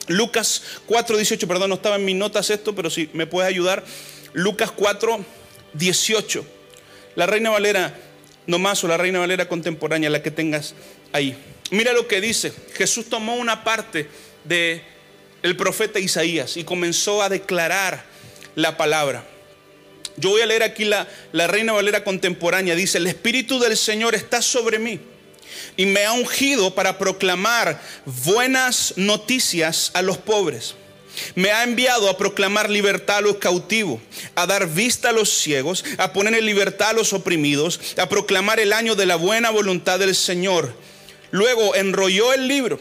Lucas 0.08 0.62
4:18, 0.86 1.46
perdón, 1.46 1.70
no 1.70 1.76
estaba 1.76 1.96
en 1.96 2.04
mis 2.04 2.16
notas 2.16 2.50
esto, 2.50 2.74
pero 2.74 2.90
si 2.90 3.08
me 3.12 3.26
puedes 3.26 3.48
ayudar. 3.48 3.84
Lucas 4.34 4.70
4:18. 4.70 6.44
La 7.14 7.26
Reina 7.26 7.50
Valera, 7.50 7.94
no 8.46 8.58
más, 8.58 8.82
o 8.84 8.88
la 8.88 8.96
Reina 8.96 9.18
Valera 9.18 9.48
contemporánea, 9.48 10.10
la 10.10 10.22
que 10.22 10.30
tengas 10.30 10.74
ahí. 11.12 11.36
Mira 11.70 11.92
lo 11.92 12.06
que 12.06 12.20
dice. 12.20 12.52
Jesús 12.74 13.08
tomó 13.08 13.36
una 13.36 13.64
parte 13.64 14.08
de 14.44 14.82
el 15.42 15.56
profeta 15.56 15.98
Isaías 15.98 16.56
y 16.56 16.64
comenzó 16.64 17.22
a 17.22 17.28
declarar 17.28 18.11
la 18.54 18.76
palabra. 18.76 19.24
Yo 20.16 20.30
voy 20.30 20.42
a 20.42 20.46
leer 20.46 20.62
aquí 20.62 20.84
la, 20.84 21.08
la 21.32 21.46
Reina 21.46 21.72
Valera 21.72 22.04
contemporánea. 22.04 22.74
Dice, 22.74 22.98
el 22.98 23.06
Espíritu 23.06 23.58
del 23.58 23.76
Señor 23.76 24.14
está 24.14 24.42
sobre 24.42 24.78
mí 24.78 25.00
y 25.76 25.86
me 25.86 26.04
ha 26.04 26.12
ungido 26.12 26.74
para 26.74 26.98
proclamar 26.98 27.80
buenas 28.24 28.94
noticias 28.96 29.90
a 29.94 30.02
los 30.02 30.18
pobres. 30.18 30.74
Me 31.34 31.50
ha 31.50 31.62
enviado 31.62 32.08
a 32.08 32.16
proclamar 32.16 32.70
libertad 32.70 33.18
a 33.18 33.20
los 33.20 33.36
cautivos, 33.36 34.00
a 34.34 34.46
dar 34.46 34.66
vista 34.66 35.10
a 35.10 35.12
los 35.12 35.28
ciegos, 35.28 35.84
a 35.98 36.12
poner 36.12 36.34
en 36.34 36.46
libertad 36.46 36.90
a 36.90 36.94
los 36.94 37.12
oprimidos, 37.12 37.80
a 37.98 38.08
proclamar 38.08 38.60
el 38.60 38.72
año 38.72 38.94
de 38.94 39.06
la 39.06 39.16
buena 39.16 39.50
voluntad 39.50 39.98
del 39.98 40.14
Señor. 40.14 40.74
Luego 41.30 41.74
enrolló 41.74 42.32
el 42.32 42.48
libro, 42.48 42.80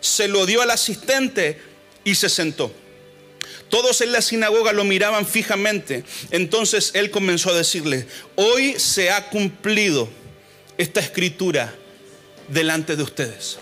se 0.00 0.28
lo 0.28 0.46
dio 0.46 0.62
al 0.62 0.70
asistente 0.70 1.60
y 2.04 2.14
se 2.14 2.30
sentó. 2.30 2.72
Todos 3.70 4.00
en 4.00 4.12
la 4.12 4.20
sinagoga 4.20 4.72
lo 4.72 4.84
miraban 4.84 5.26
fijamente. 5.26 6.04
Entonces 6.30 6.90
él 6.94 7.10
comenzó 7.10 7.50
a 7.50 7.56
decirle, 7.56 8.06
hoy 8.34 8.78
se 8.78 9.10
ha 9.10 9.30
cumplido 9.30 10.08
esta 10.76 11.00
escritura 11.00 11.72
delante 12.48 12.96
de 12.96 13.02
ustedes. 13.02 13.58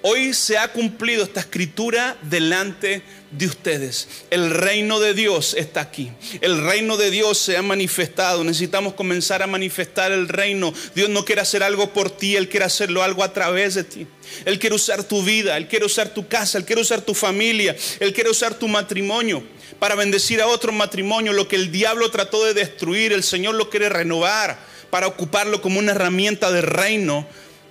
Hoy 0.00 0.32
se 0.32 0.56
ha 0.56 0.68
cumplido 0.72 1.24
esta 1.24 1.40
escritura 1.40 2.16
delante 2.22 3.02
de 3.32 3.46
ustedes. 3.46 4.06
El 4.30 4.50
reino 4.50 5.00
de 5.00 5.12
Dios 5.12 5.54
está 5.58 5.80
aquí. 5.80 6.12
El 6.40 6.62
reino 6.62 6.96
de 6.96 7.10
Dios 7.10 7.36
se 7.36 7.56
ha 7.56 7.62
manifestado. 7.62 8.44
Necesitamos 8.44 8.94
comenzar 8.94 9.42
a 9.42 9.48
manifestar 9.48 10.12
el 10.12 10.28
reino. 10.28 10.72
Dios 10.94 11.08
no 11.08 11.24
quiere 11.24 11.40
hacer 11.40 11.64
algo 11.64 11.92
por 11.92 12.10
ti, 12.10 12.36
Él 12.36 12.48
quiere 12.48 12.66
hacerlo 12.66 13.02
algo 13.02 13.24
a 13.24 13.32
través 13.32 13.74
de 13.74 13.82
ti. 13.82 14.06
Él 14.44 14.60
quiere 14.60 14.76
usar 14.76 15.02
tu 15.02 15.24
vida, 15.24 15.56
Él 15.56 15.66
quiere 15.66 15.84
usar 15.84 16.10
tu 16.10 16.28
casa, 16.28 16.58
Él 16.58 16.64
quiere 16.64 16.82
usar 16.82 17.00
tu 17.00 17.12
familia, 17.12 17.74
Él 17.98 18.12
quiere 18.12 18.30
usar 18.30 18.54
tu 18.54 18.68
matrimonio 18.68 19.42
para 19.80 19.96
bendecir 19.96 20.40
a 20.40 20.46
otro 20.46 20.70
matrimonio. 20.70 21.32
Lo 21.32 21.48
que 21.48 21.56
el 21.56 21.72
diablo 21.72 22.08
trató 22.12 22.44
de 22.44 22.54
destruir, 22.54 23.12
el 23.12 23.24
Señor 23.24 23.56
lo 23.56 23.68
quiere 23.68 23.88
renovar 23.88 24.58
para 24.90 25.08
ocuparlo 25.08 25.60
como 25.60 25.80
una 25.80 25.90
herramienta 25.90 26.52
de 26.52 26.62
reino 26.62 27.26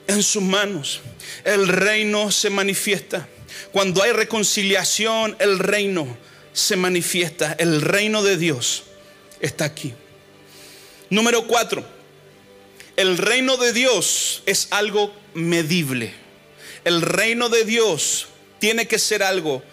en 0.08 0.24
sus 0.24 0.42
manos. 0.42 1.02
El 1.44 1.68
reino 1.68 2.32
se 2.32 2.50
manifiesta. 2.50 3.28
Cuando 3.72 4.02
hay 4.04 4.12
reconciliación, 4.12 5.36
el 5.40 5.60
reino 5.60 6.18
se 6.54 6.76
manifiesta. 6.76 7.56
El 7.60 7.82
reino 7.82 8.24
de 8.24 8.38
Dios 8.38 8.84
está 9.40 9.66
aquí. 9.66 9.94
Número 11.10 11.48
cuatro, 11.48 11.86
el 12.96 13.18
reino 13.18 13.58
de 13.58 13.74
Dios 13.74 14.44
es 14.46 14.68
algo 14.72 15.14
medible. 15.34 16.14
El 16.84 17.02
reino 17.02 17.50
de 17.50 17.64
Dios 17.64 18.28
tiene 18.60 18.88
que 18.88 19.00
ser 19.00 19.24
algo 19.24 19.64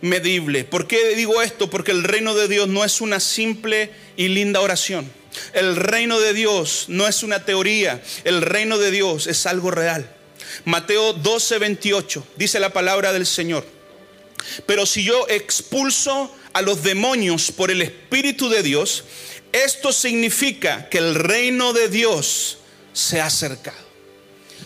medible. 0.00 0.64
¿Por 0.64 0.86
qué 0.86 1.14
digo 1.16 1.42
esto? 1.42 1.68
Porque 1.70 1.90
el 1.90 2.04
reino 2.04 2.34
de 2.34 2.48
Dios 2.48 2.68
no 2.68 2.84
es 2.84 3.00
una 3.00 3.20
simple 3.20 3.90
y 4.16 4.28
linda 4.28 4.60
oración. 4.60 5.10
El 5.52 5.76
reino 5.76 6.20
de 6.20 6.32
Dios 6.32 6.86
no 6.88 7.06
es 7.06 7.22
una 7.22 7.44
teoría, 7.44 8.02
el 8.24 8.42
reino 8.42 8.78
de 8.78 8.90
Dios 8.90 9.26
es 9.26 9.46
algo 9.46 9.70
real. 9.70 10.10
Mateo 10.64 11.12
12, 11.12 11.58
28 11.58 12.26
dice 12.36 12.60
la 12.60 12.72
palabra 12.72 13.12
del 13.12 13.26
Señor. 13.26 13.64
Pero 14.66 14.86
si 14.86 15.02
yo 15.02 15.26
expulso 15.28 16.34
a 16.52 16.62
los 16.62 16.82
demonios 16.82 17.50
por 17.50 17.70
el 17.70 17.82
Espíritu 17.82 18.48
de 18.48 18.62
Dios, 18.62 19.04
esto 19.52 19.92
significa 19.92 20.88
que 20.88 20.98
el 20.98 21.14
reino 21.14 21.72
de 21.72 21.88
Dios 21.88 22.58
se 22.92 23.20
ha 23.20 23.26
acercado 23.26 23.87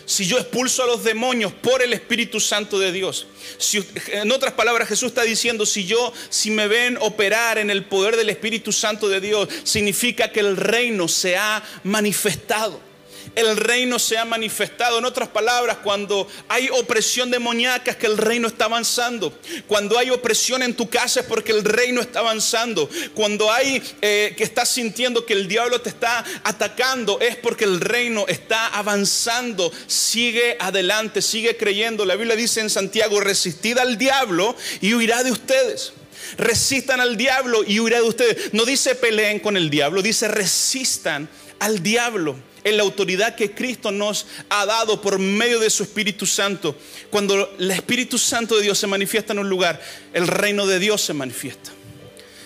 si 0.05 0.25
yo 0.25 0.37
expulso 0.37 0.83
a 0.83 0.87
los 0.87 1.03
demonios 1.03 1.53
por 1.53 1.81
el 1.81 1.93
Espíritu 1.93 2.39
Santo 2.39 2.79
de 2.79 2.91
Dios. 2.91 3.27
Si, 3.57 3.83
en 4.07 4.31
otras 4.31 4.53
palabras, 4.53 4.87
Jesús 4.87 5.09
está 5.09 5.23
diciendo, 5.23 5.65
si 5.65 5.85
yo, 5.85 6.13
si 6.29 6.51
me 6.51 6.67
ven 6.67 6.97
operar 7.01 7.57
en 7.57 7.69
el 7.69 7.85
poder 7.85 8.15
del 8.15 8.29
Espíritu 8.29 8.71
Santo 8.71 9.09
de 9.09 9.21
Dios, 9.21 9.49
significa 9.63 10.31
que 10.31 10.39
el 10.39 10.57
reino 10.57 11.07
se 11.07 11.37
ha 11.37 11.63
manifestado 11.83 12.92
el 13.35 13.57
reino 13.57 13.99
se 13.99 14.17
ha 14.17 14.25
manifestado. 14.25 14.99
En 14.99 15.05
otras 15.05 15.29
palabras, 15.29 15.77
cuando 15.83 16.27
hay 16.47 16.69
opresión 16.69 17.31
demoníaca 17.31 17.91
es 17.91 17.97
que 17.97 18.07
el 18.07 18.17
reino 18.17 18.47
está 18.47 18.65
avanzando. 18.65 19.37
Cuando 19.67 19.97
hay 19.97 20.09
opresión 20.09 20.63
en 20.63 20.75
tu 20.75 20.89
casa 20.89 21.21
es 21.21 21.25
porque 21.25 21.51
el 21.51 21.63
reino 21.63 22.01
está 22.01 22.19
avanzando. 22.19 22.89
Cuando 23.13 23.51
hay 23.51 23.81
eh, 24.01 24.33
que 24.37 24.43
estás 24.43 24.69
sintiendo 24.69 25.25
que 25.25 25.33
el 25.33 25.47
diablo 25.47 25.81
te 25.81 25.89
está 25.89 26.23
atacando 26.43 27.19
es 27.19 27.35
porque 27.35 27.65
el 27.65 27.81
reino 27.81 28.25
está 28.27 28.67
avanzando. 28.67 29.71
Sigue 29.87 30.57
adelante, 30.59 31.21
sigue 31.21 31.57
creyendo. 31.57 32.05
La 32.05 32.15
Biblia 32.15 32.35
dice 32.35 32.61
en 32.61 32.69
Santiago, 32.69 33.19
resistid 33.19 33.77
al 33.77 33.97
diablo 33.97 34.55
y 34.81 34.93
huirá 34.93 35.23
de 35.23 35.31
ustedes. 35.31 35.93
Resistan 36.37 37.01
al 37.01 37.17
diablo 37.17 37.63
y 37.65 37.79
huirá 37.79 37.97
de 37.97 38.07
ustedes. 38.07 38.53
No 38.53 38.65
dice 38.65 38.95
peleen 38.95 39.39
con 39.39 39.57
el 39.57 39.69
diablo, 39.69 40.01
dice 40.01 40.27
resistan 40.27 41.29
al 41.59 41.83
diablo 41.83 42.35
en 42.63 42.77
la 42.77 42.83
autoridad 42.83 43.35
que 43.35 43.51
Cristo 43.51 43.91
nos 43.91 44.25
ha 44.49 44.65
dado 44.65 45.01
por 45.01 45.19
medio 45.19 45.59
de 45.59 45.69
su 45.69 45.83
Espíritu 45.83 46.25
Santo. 46.25 46.75
Cuando 47.09 47.55
el 47.59 47.71
Espíritu 47.71 48.17
Santo 48.17 48.55
de 48.55 48.63
Dios 48.63 48.77
se 48.77 48.87
manifiesta 48.87 49.33
en 49.33 49.39
un 49.39 49.49
lugar, 49.49 49.81
el 50.13 50.27
reino 50.27 50.65
de 50.65 50.79
Dios 50.79 51.01
se 51.01 51.13
manifiesta. 51.13 51.71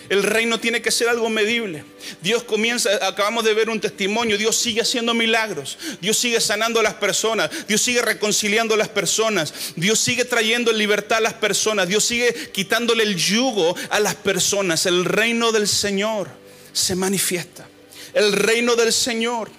El 0.08 0.22
reino 0.22 0.58
tiene 0.58 0.80
que 0.80 0.90
ser 0.90 1.08
algo 1.08 1.28
medible. 1.28 1.84
Dios 2.22 2.42
comienza, 2.42 3.06
acabamos 3.06 3.44
de 3.44 3.52
ver 3.52 3.68
un 3.68 3.78
testimonio, 3.78 4.38
Dios 4.38 4.56
sigue 4.56 4.80
haciendo 4.80 5.12
milagros, 5.12 5.76
Dios 6.00 6.16
sigue 6.16 6.40
sanando 6.40 6.80
a 6.80 6.82
las 6.82 6.94
personas, 6.94 7.50
Dios 7.66 7.82
sigue 7.82 8.00
reconciliando 8.00 8.74
a 8.74 8.78
las 8.78 8.88
personas, 8.88 9.52
Dios 9.76 9.98
sigue 9.98 10.24
trayendo 10.24 10.72
libertad 10.72 11.18
a 11.18 11.22
las 11.22 11.34
personas, 11.34 11.88
Dios 11.88 12.04
sigue 12.04 12.32
quitándole 12.52 13.02
el 13.02 13.16
yugo 13.16 13.76
a 13.90 14.00
las 14.00 14.14
personas. 14.14 14.86
El 14.86 15.04
reino 15.04 15.52
del 15.52 15.68
Señor 15.68 16.28
se 16.72 16.94
manifiesta. 16.94 17.68
El 18.14 18.32
reino 18.32 18.76
del 18.76 18.94
Señor 18.94 19.50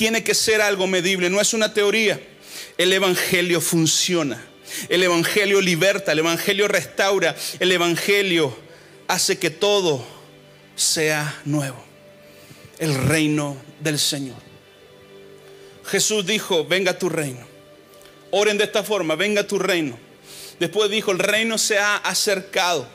tiene 0.00 0.24
que 0.24 0.34
ser 0.34 0.62
algo 0.62 0.86
medible, 0.86 1.28
no 1.28 1.42
es 1.42 1.52
una 1.52 1.74
teoría. 1.74 2.18
El 2.78 2.90
Evangelio 2.90 3.60
funciona. 3.60 4.42
El 4.88 5.02
Evangelio 5.02 5.60
liberta, 5.60 6.12
el 6.12 6.20
Evangelio 6.20 6.68
restaura, 6.68 7.36
el 7.58 7.70
Evangelio 7.70 8.56
hace 9.08 9.38
que 9.38 9.50
todo 9.50 10.02
sea 10.74 11.42
nuevo. 11.44 11.84
El 12.78 12.94
reino 12.94 13.58
del 13.80 13.98
Señor. 13.98 14.38
Jesús 15.84 16.24
dijo, 16.24 16.64
venga 16.64 16.98
tu 16.98 17.10
reino. 17.10 17.46
Oren 18.30 18.56
de 18.56 18.64
esta 18.64 18.82
forma, 18.82 19.16
venga 19.16 19.46
tu 19.46 19.58
reino. 19.58 19.98
Después 20.58 20.90
dijo, 20.90 21.10
el 21.10 21.18
reino 21.18 21.58
se 21.58 21.76
ha 21.76 21.96
acercado. 21.96 22.88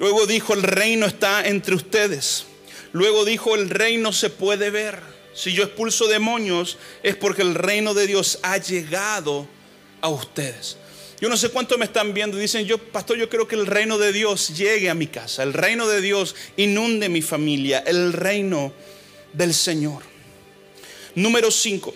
Luego 0.00 0.26
dijo, 0.26 0.52
el 0.52 0.64
reino 0.64 1.06
está 1.06 1.46
entre 1.46 1.76
ustedes. 1.76 2.46
Luego 2.92 3.24
dijo, 3.24 3.54
el 3.54 3.70
reino 3.70 4.12
se 4.12 4.30
puede 4.30 4.70
ver. 4.70 5.00
Si 5.34 5.52
yo 5.52 5.64
expulso 5.64 6.08
demonios 6.08 6.78
es 7.02 7.14
porque 7.14 7.42
el 7.42 7.54
reino 7.54 7.92
de 7.92 8.06
Dios 8.06 8.38
ha 8.42 8.56
llegado 8.56 9.46
a 10.00 10.08
ustedes. 10.08 10.78
Yo 11.20 11.28
no 11.28 11.36
sé 11.36 11.48
cuánto 11.48 11.78
me 11.78 11.86
están 11.86 12.12
viendo. 12.14 12.36
Dicen, 12.36 12.66
yo, 12.66 12.78
pastor, 12.78 13.16
yo 13.16 13.28
creo 13.28 13.48
que 13.48 13.54
el 13.54 13.66
reino 13.66 13.98
de 13.98 14.12
Dios 14.12 14.56
llegue 14.56 14.90
a 14.90 14.94
mi 14.94 15.06
casa. 15.06 15.42
El 15.42 15.52
reino 15.52 15.86
de 15.86 16.00
Dios 16.00 16.34
inunde 16.56 17.08
mi 17.08 17.22
familia. 17.22 17.82
El 17.86 18.12
reino 18.12 18.72
del 19.32 19.54
Señor. 19.54 20.02
Número 21.14 21.50
5. 21.50 21.94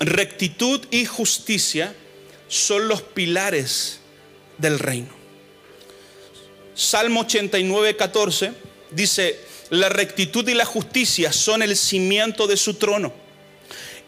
Rectitud 0.00 0.80
y 0.90 1.04
justicia 1.04 1.94
son 2.48 2.88
los 2.88 3.02
pilares 3.02 4.00
del 4.58 4.78
reino. 4.78 5.20
Salmo 6.74 7.20
89, 7.20 7.96
14 7.96 8.52
dice, 8.92 9.38
la 9.70 9.88
rectitud 9.88 10.46
y 10.48 10.54
la 10.54 10.64
justicia 10.64 11.32
son 11.32 11.62
el 11.62 11.76
cimiento 11.76 12.46
de 12.46 12.56
su 12.56 12.74
trono. 12.74 13.12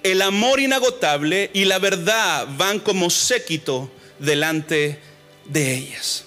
El 0.03 0.21
amor 0.21 0.59
inagotable 0.59 1.51
y 1.55 1.65
la 1.65 1.79
verdad 1.79 2.49
van 2.57 2.81
como 2.81 3.09
séquito 3.09 3.91
delante 4.19 4.99
de 5.45 5.75
ellas. 5.75 6.25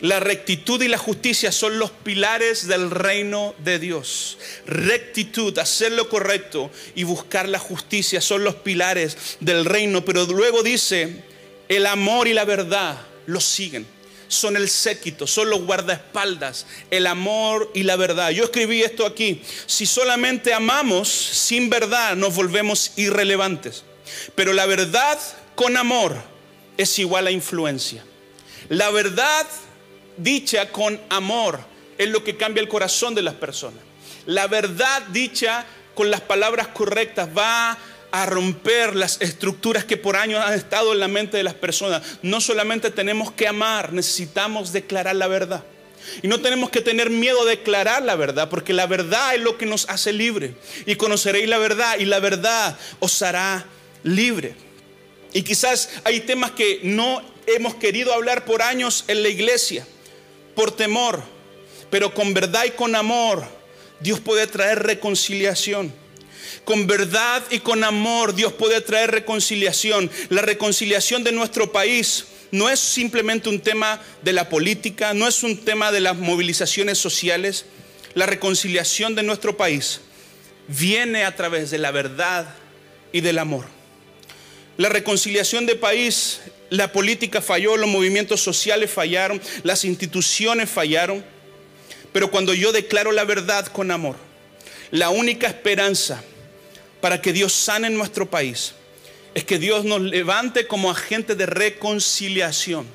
La 0.00 0.20
rectitud 0.20 0.82
y 0.82 0.88
la 0.88 0.98
justicia 0.98 1.52
son 1.52 1.78
los 1.78 1.90
pilares 1.90 2.66
del 2.66 2.90
reino 2.90 3.54
de 3.58 3.78
Dios. 3.78 4.38
Rectitud, 4.66 5.56
hacer 5.58 5.92
lo 5.92 6.08
correcto 6.08 6.70
y 6.94 7.04
buscar 7.04 7.48
la 7.48 7.58
justicia 7.58 8.20
son 8.20 8.44
los 8.44 8.56
pilares 8.56 9.36
del 9.40 9.64
reino. 9.64 10.04
Pero 10.04 10.24
luego 10.24 10.62
dice, 10.62 11.24
el 11.68 11.86
amor 11.86 12.28
y 12.28 12.34
la 12.34 12.44
verdad 12.44 13.00
los 13.26 13.44
siguen. 13.44 13.86
Son 14.34 14.56
el 14.56 14.68
séquito, 14.68 15.26
son 15.26 15.50
los 15.50 15.62
guardaespaldas, 15.62 16.66
el 16.90 17.06
amor 17.06 17.70
y 17.74 17.84
la 17.84 17.96
verdad. 17.96 18.30
Yo 18.30 18.44
escribí 18.44 18.82
esto 18.82 19.06
aquí. 19.06 19.42
Si 19.66 19.86
solamente 19.86 20.52
amamos 20.52 21.08
sin 21.08 21.70
verdad, 21.70 22.16
nos 22.16 22.34
volvemos 22.34 22.92
irrelevantes. 22.96 23.84
Pero 24.34 24.52
la 24.52 24.66
verdad 24.66 25.18
con 25.54 25.76
amor 25.76 26.16
es 26.76 26.98
igual 26.98 27.26
a 27.26 27.30
influencia. 27.30 28.04
La 28.68 28.90
verdad 28.90 29.46
dicha 30.16 30.70
con 30.70 31.00
amor 31.08 31.60
es 31.98 32.08
lo 32.08 32.24
que 32.24 32.36
cambia 32.36 32.60
el 32.60 32.68
corazón 32.68 33.14
de 33.14 33.22
las 33.22 33.34
personas. 33.34 33.80
La 34.26 34.46
verdad 34.46 35.02
dicha 35.08 35.66
con 35.94 36.10
las 36.10 36.20
palabras 36.20 36.68
correctas 36.68 37.28
va 37.36 37.72
a 37.72 37.78
romper 38.26 38.94
las 38.94 39.20
estructuras 39.20 39.84
que 39.84 39.96
por 39.96 40.16
años 40.16 40.44
han 40.44 40.54
estado 40.54 40.92
en 40.92 41.00
la 41.00 41.08
mente 41.08 41.36
de 41.36 41.42
las 41.42 41.54
personas. 41.54 42.02
No 42.22 42.40
solamente 42.40 42.90
tenemos 42.90 43.32
que 43.32 43.48
amar, 43.48 43.92
necesitamos 43.92 44.72
declarar 44.72 45.16
la 45.16 45.26
verdad. 45.26 45.64
Y 46.22 46.28
no 46.28 46.40
tenemos 46.40 46.70
que 46.70 46.80
tener 46.80 47.10
miedo 47.10 47.44
de 47.44 47.56
declarar 47.56 48.02
la 48.02 48.14
verdad, 48.14 48.48
porque 48.48 48.72
la 48.72 48.86
verdad 48.86 49.34
es 49.34 49.40
lo 49.40 49.58
que 49.58 49.66
nos 49.66 49.88
hace 49.88 50.12
libre. 50.12 50.54
Y 50.86 50.96
conoceréis 50.96 51.48
la 51.48 51.58
verdad 51.58 51.98
y 51.98 52.04
la 52.04 52.20
verdad 52.20 52.78
os 53.00 53.20
hará 53.22 53.66
libre. 54.02 54.54
Y 55.32 55.42
quizás 55.42 55.90
hay 56.04 56.20
temas 56.20 56.52
que 56.52 56.80
no 56.84 57.22
hemos 57.46 57.74
querido 57.74 58.14
hablar 58.14 58.44
por 58.44 58.62
años 58.62 59.04
en 59.08 59.22
la 59.22 59.28
iglesia 59.28 59.86
por 60.54 60.70
temor, 60.70 61.22
pero 61.90 62.14
con 62.14 62.32
verdad 62.32 62.64
y 62.66 62.70
con 62.70 62.94
amor 62.94 63.44
Dios 64.00 64.20
puede 64.20 64.46
traer 64.46 64.82
reconciliación. 64.82 66.03
Con 66.64 66.86
verdad 66.86 67.42
y 67.50 67.60
con 67.60 67.84
amor 67.84 68.34
Dios 68.34 68.52
puede 68.52 68.80
traer 68.80 69.10
reconciliación. 69.10 70.10
La 70.28 70.42
reconciliación 70.42 71.24
de 71.24 71.32
nuestro 71.32 71.72
país 71.72 72.26
no 72.50 72.68
es 72.70 72.80
simplemente 72.80 73.48
un 73.48 73.60
tema 73.60 74.00
de 74.22 74.32
la 74.32 74.48
política, 74.48 75.12
no 75.14 75.26
es 75.26 75.42
un 75.42 75.56
tema 75.64 75.90
de 75.90 76.00
las 76.00 76.16
movilizaciones 76.16 76.98
sociales. 76.98 77.66
La 78.14 78.26
reconciliación 78.26 79.14
de 79.14 79.24
nuestro 79.24 79.56
país 79.56 80.00
viene 80.68 81.24
a 81.24 81.34
través 81.34 81.70
de 81.70 81.78
la 81.78 81.90
verdad 81.90 82.54
y 83.12 83.20
del 83.20 83.38
amor. 83.38 83.66
La 84.76 84.88
reconciliación 84.88 85.66
de 85.66 85.76
país 85.76 86.40
la 86.70 86.90
política 86.90 87.40
falló, 87.40 87.76
los 87.76 87.88
movimientos 87.88 88.40
sociales 88.40 88.90
fallaron, 88.90 89.40
las 89.62 89.84
instituciones 89.84 90.68
fallaron. 90.68 91.24
Pero 92.12 92.30
cuando 92.30 92.54
yo 92.54 92.72
declaro 92.72 93.12
la 93.12 93.24
verdad 93.24 93.66
con 93.66 93.90
amor, 93.90 94.16
la 94.90 95.10
única 95.10 95.46
esperanza 95.46 96.22
para 97.04 97.20
que 97.20 97.34
Dios 97.34 97.52
sane 97.52 97.90
nuestro 97.90 98.30
país 98.30 98.72
es 99.34 99.44
que 99.44 99.58
Dios 99.58 99.84
nos 99.84 100.00
levante 100.00 100.66
como 100.66 100.90
agente 100.90 101.34
de 101.34 101.44
reconciliación 101.44 102.86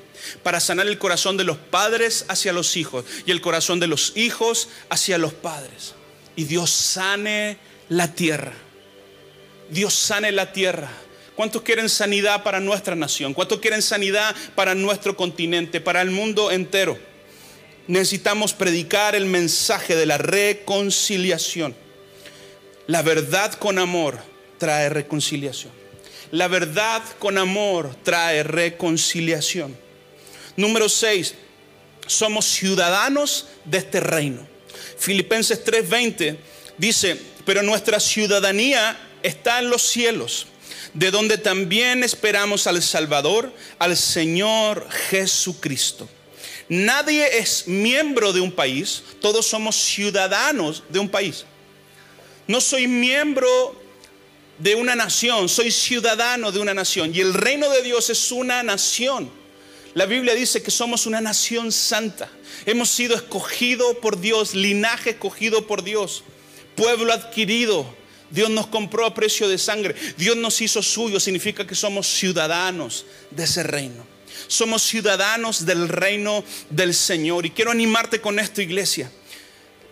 para 0.42 0.58
sanar 0.58 0.88
el 0.88 0.98
corazón 0.98 1.36
de 1.36 1.44
los 1.44 1.58
padres 1.58 2.24
hacia 2.26 2.52
los 2.52 2.76
hijos 2.76 3.04
y 3.24 3.30
el 3.30 3.40
corazón 3.40 3.78
de 3.78 3.86
los 3.86 4.16
hijos 4.16 4.68
hacia 4.88 5.16
los 5.16 5.32
padres. 5.32 5.94
Y 6.34 6.42
Dios 6.42 6.72
sane 6.72 7.58
la 7.88 8.12
tierra. 8.12 8.52
Dios 9.70 9.94
sane 9.94 10.32
la 10.32 10.50
tierra 10.50 10.90
¿Cuántos 11.36 11.62
quieren 11.62 11.88
sanidad 11.88 12.42
para 12.42 12.58
nuestra 12.58 12.96
nación? 12.96 13.32
¿Cuántos 13.32 13.60
quieren 13.60 13.80
sanidad 13.80 14.34
para 14.56 14.74
nuestro 14.74 15.16
continente, 15.16 15.80
para 15.80 16.02
el 16.02 16.10
mundo 16.10 16.50
entero? 16.50 16.98
Necesitamos 17.86 18.54
predicar 18.54 19.14
el 19.14 19.26
mensaje 19.26 19.94
de 19.94 20.06
la 20.06 20.18
reconciliación. 20.18 21.76
La 22.90 23.02
verdad 23.02 23.52
con 23.54 23.78
amor 23.78 24.18
trae 24.58 24.88
reconciliación. 24.88 25.72
La 26.32 26.48
verdad 26.48 27.00
con 27.20 27.38
amor 27.38 27.94
trae 28.02 28.42
reconciliación. 28.42 29.78
Número 30.56 30.88
6. 30.88 31.34
Somos 32.08 32.46
ciudadanos 32.46 33.46
de 33.64 33.78
este 33.78 34.00
reino. 34.00 34.44
Filipenses 34.98 35.64
3:20 35.64 36.36
dice, 36.78 37.16
pero 37.46 37.62
nuestra 37.62 38.00
ciudadanía 38.00 38.98
está 39.22 39.60
en 39.60 39.70
los 39.70 39.82
cielos 39.82 40.48
de 40.92 41.12
donde 41.12 41.38
también 41.38 42.02
esperamos 42.02 42.66
al 42.66 42.82
Salvador, 42.82 43.52
al 43.78 43.96
Señor 43.96 44.90
Jesucristo. 45.10 46.08
Nadie 46.68 47.38
es 47.38 47.68
miembro 47.68 48.32
de 48.32 48.40
un 48.40 48.50
país, 48.50 49.04
todos 49.20 49.46
somos 49.46 49.76
ciudadanos 49.76 50.82
de 50.88 50.98
un 50.98 51.08
país. 51.08 51.44
No 52.50 52.60
soy 52.60 52.88
miembro 52.88 53.80
de 54.58 54.74
una 54.74 54.96
nación, 54.96 55.48
soy 55.48 55.70
ciudadano 55.70 56.50
de 56.50 56.58
una 56.58 56.74
nación. 56.74 57.14
Y 57.14 57.20
el 57.20 57.32
reino 57.32 57.70
de 57.70 57.80
Dios 57.80 58.10
es 58.10 58.32
una 58.32 58.64
nación. 58.64 59.30
La 59.94 60.04
Biblia 60.04 60.34
dice 60.34 60.60
que 60.60 60.72
somos 60.72 61.06
una 61.06 61.20
nación 61.20 61.70
santa. 61.70 62.28
Hemos 62.66 62.90
sido 62.90 63.14
escogidos 63.14 63.98
por 63.98 64.20
Dios, 64.20 64.56
linaje 64.56 65.10
escogido 65.10 65.68
por 65.68 65.84
Dios, 65.84 66.24
pueblo 66.74 67.12
adquirido 67.12 67.86
Dios 68.32 68.50
nos 68.50 68.66
compró 68.66 69.06
a 69.06 69.14
precio 69.14 69.48
de 69.48 69.56
sangre. 69.56 69.94
Dios 70.16 70.36
nos 70.36 70.60
hizo 70.60 70.82
suyo. 70.82 71.20
Significa 71.20 71.64
que 71.64 71.76
somos 71.76 72.08
ciudadanos 72.08 73.06
de 73.30 73.44
ese 73.44 73.62
reino. 73.62 74.04
Somos 74.48 74.82
ciudadanos 74.82 75.66
del 75.66 75.88
reino 75.88 76.42
del 76.68 76.94
Señor. 76.94 77.46
Y 77.46 77.50
quiero 77.50 77.70
animarte 77.70 78.20
con 78.20 78.40
esto, 78.40 78.60
iglesia. 78.60 79.08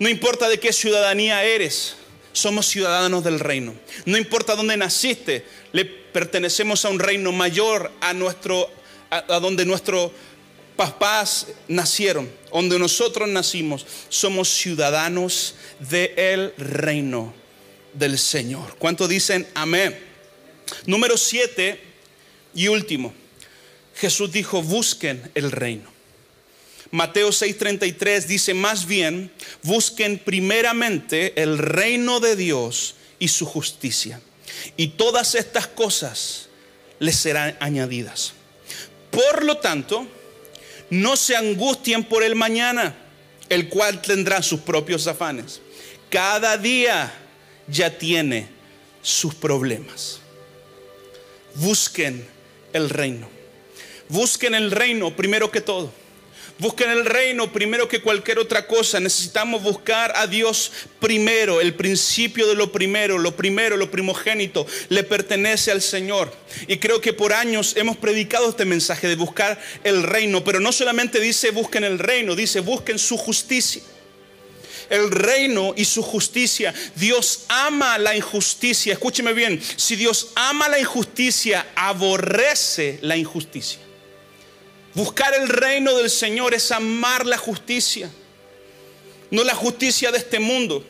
No 0.00 0.08
importa 0.08 0.48
de 0.48 0.58
qué 0.58 0.72
ciudadanía 0.72 1.44
eres, 1.44 1.94
somos 2.38 2.66
ciudadanos 2.66 3.24
del 3.24 3.40
reino. 3.40 3.74
No 4.04 4.16
importa 4.16 4.54
dónde 4.54 4.76
naciste, 4.76 5.44
le 5.72 5.84
pertenecemos 5.84 6.84
a 6.84 6.88
un 6.88 6.98
reino 6.98 7.32
mayor 7.32 7.90
a 8.00 8.14
nuestro 8.14 8.70
a, 9.10 9.40
donde 9.40 9.64
nuestros 9.64 10.12
papás 10.76 11.48
nacieron, 11.66 12.30
donde 12.52 12.78
nosotros 12.78 13.28
nacimos. 13.28 13.86
Somos 14.08 14.48
ciudadanos 14.48 15.54
del 15.80 16.54
reino 16.56 17.34
del 17.92 18.18
Señor. 18.18 18.76
¿Cuánto 18.78 19.08
dicen 19.08 19.46
amén? 19.54 19.98
Número 20.86 21.16
siete 21.16 21.80
y 22.54 22.68
último. 22.68 23.12
Jesús 23.96 24.30
dijo, 24.30 24.62
busquen 24.62 25.30
el 25.34 25.50
reino. 25.50 25.97
Mateo 26.90 27.30
6:33 27.30 28.26
dice, 28.26 28.54
más 28.54 28.86
bien, 28.86 29.30
busquen 29.62 30.18
primeramente 30.18 31.40
el 31.42 31.58
reino 31.58 32.20
de 32.20 32.36
Dios 32.36 32.94
y 33.18 33.28
su 33.28 33.44
justicia. 33.44 34.20
Y 34.76 34.88
todas 34.88 35.34
estas 35.34 35.66
cosas 35.66 36.48
les 36.98 37.16
serán 37.16 37.56
añadidas. 37.60 38.32
Por 39.10 39.44
lo 39.44 39.58
tanto, 39.58 40.06
no 40.90 41.16
se 41.16 41.36
angustien 41.36 42.04
por 42.04 42.22
el 42.22 42.34
mañana, 42.34 42.96
el 43.48 43.68
cual 43.68 44.00
tendrá 44.00 44.42
sus 44.42 44.60
propios 44.60 45.06
afanes. 45.06 45.60
Cada 46.10 46.56
día 46.56 47.12
ya 47.66 47.98
tiene 47.98 48.48
sus 49.02 49.34
problemas. 49.34 50.20
Busquen 51.54 52.26
el 52.72 52.88
reino. 52.88 53.28
Busquen 54.08 54.54
el 54.54 54.70
reino 54.70 55.14
primero 55.14 55.50
que 55.50 55.60
todo. 55.60 55.92
Busquen 56.58 56.90
el 56.90 57.04
reino 57.04 57.52
primero 57.52 57.86
que 57.86 58.00
cualquier 58.00 58.40
otra 58.40 58.66
cosa. 58.66 58.98
Necesitamos 58.98 59.62
buscar 59.62 60.12
a 60.16 60.26
Dios 60.26 60.72
primero. 60.98 61.60
El 61.60 61.74
principio 61.74 62.48
de 62.48 62.56
lo 62.56 62.72
primero, 62.72 63.16
lo 63.16 63.36
primero, 63.36 63.76
lo 63.76 63.92
primogénito, 63.92 64.66
le 64.88 65.04
pertenece 65.04 65.70
al 65.70 65.80
Señor. 65.80 66.32
Y 66.66 66.78
creo 66.78 67.00
que 67.00 67.12
por 67.12 67.32
años 67.32 67.74
hemos 67.76 67.96
predicado 67.96 68.50
este 68.50 68.64
mensaje 68.64 69.06
de 69.06 69.14
buscar 69.14 69.60
el 69.84 70.02
reino. 70.02 70.42
Pero 70.42 70.58
no 70.58 70.72
solamente 70.72 71.20
dice 71.20 71.52
busquen 71.52 71.84
el 71.84 72.00
reino, 72.00 72.34
dice 72.34 72.58
busquen 72.58 72.98
su 72.98 73.16
justicia. 73.16 73.82
El 74.90 75.12
reino 75.12 75.74
y 75.76 75.84
su 75.84 76.02
justicia. 76.02 76.74
Dios 76.96 77.44
ama 77.48 77.98
la 77.98 78.16
injusticia. 78.16 78.94
Escúcheme 78.94 79.32
bien. 79.32 79.62
Si 79.76 79.94
Dios 79.94 80.30
ama 80.34 80.68
la 80.68 80.80
injusticia, 80.80 81.68
aborrece 81.76 82.98
la 83.02 83.16
injusticia. 83.16 83.87
Buscar 84.98 85.32
el 85.32 85.48
reino 85.48 85.94
del 85.94 86.10
Señor 86.10 86.54
es 86.54 86.72
amar 86.72 87.24
la 87.24 87.38
justicia, 87.38 88.10
no 89.30 89.44
la 89.44 89.54
justicia 89.54 90.10
de 90.10 90.18
este 90.18 90.40
mundo. 90.40 90.84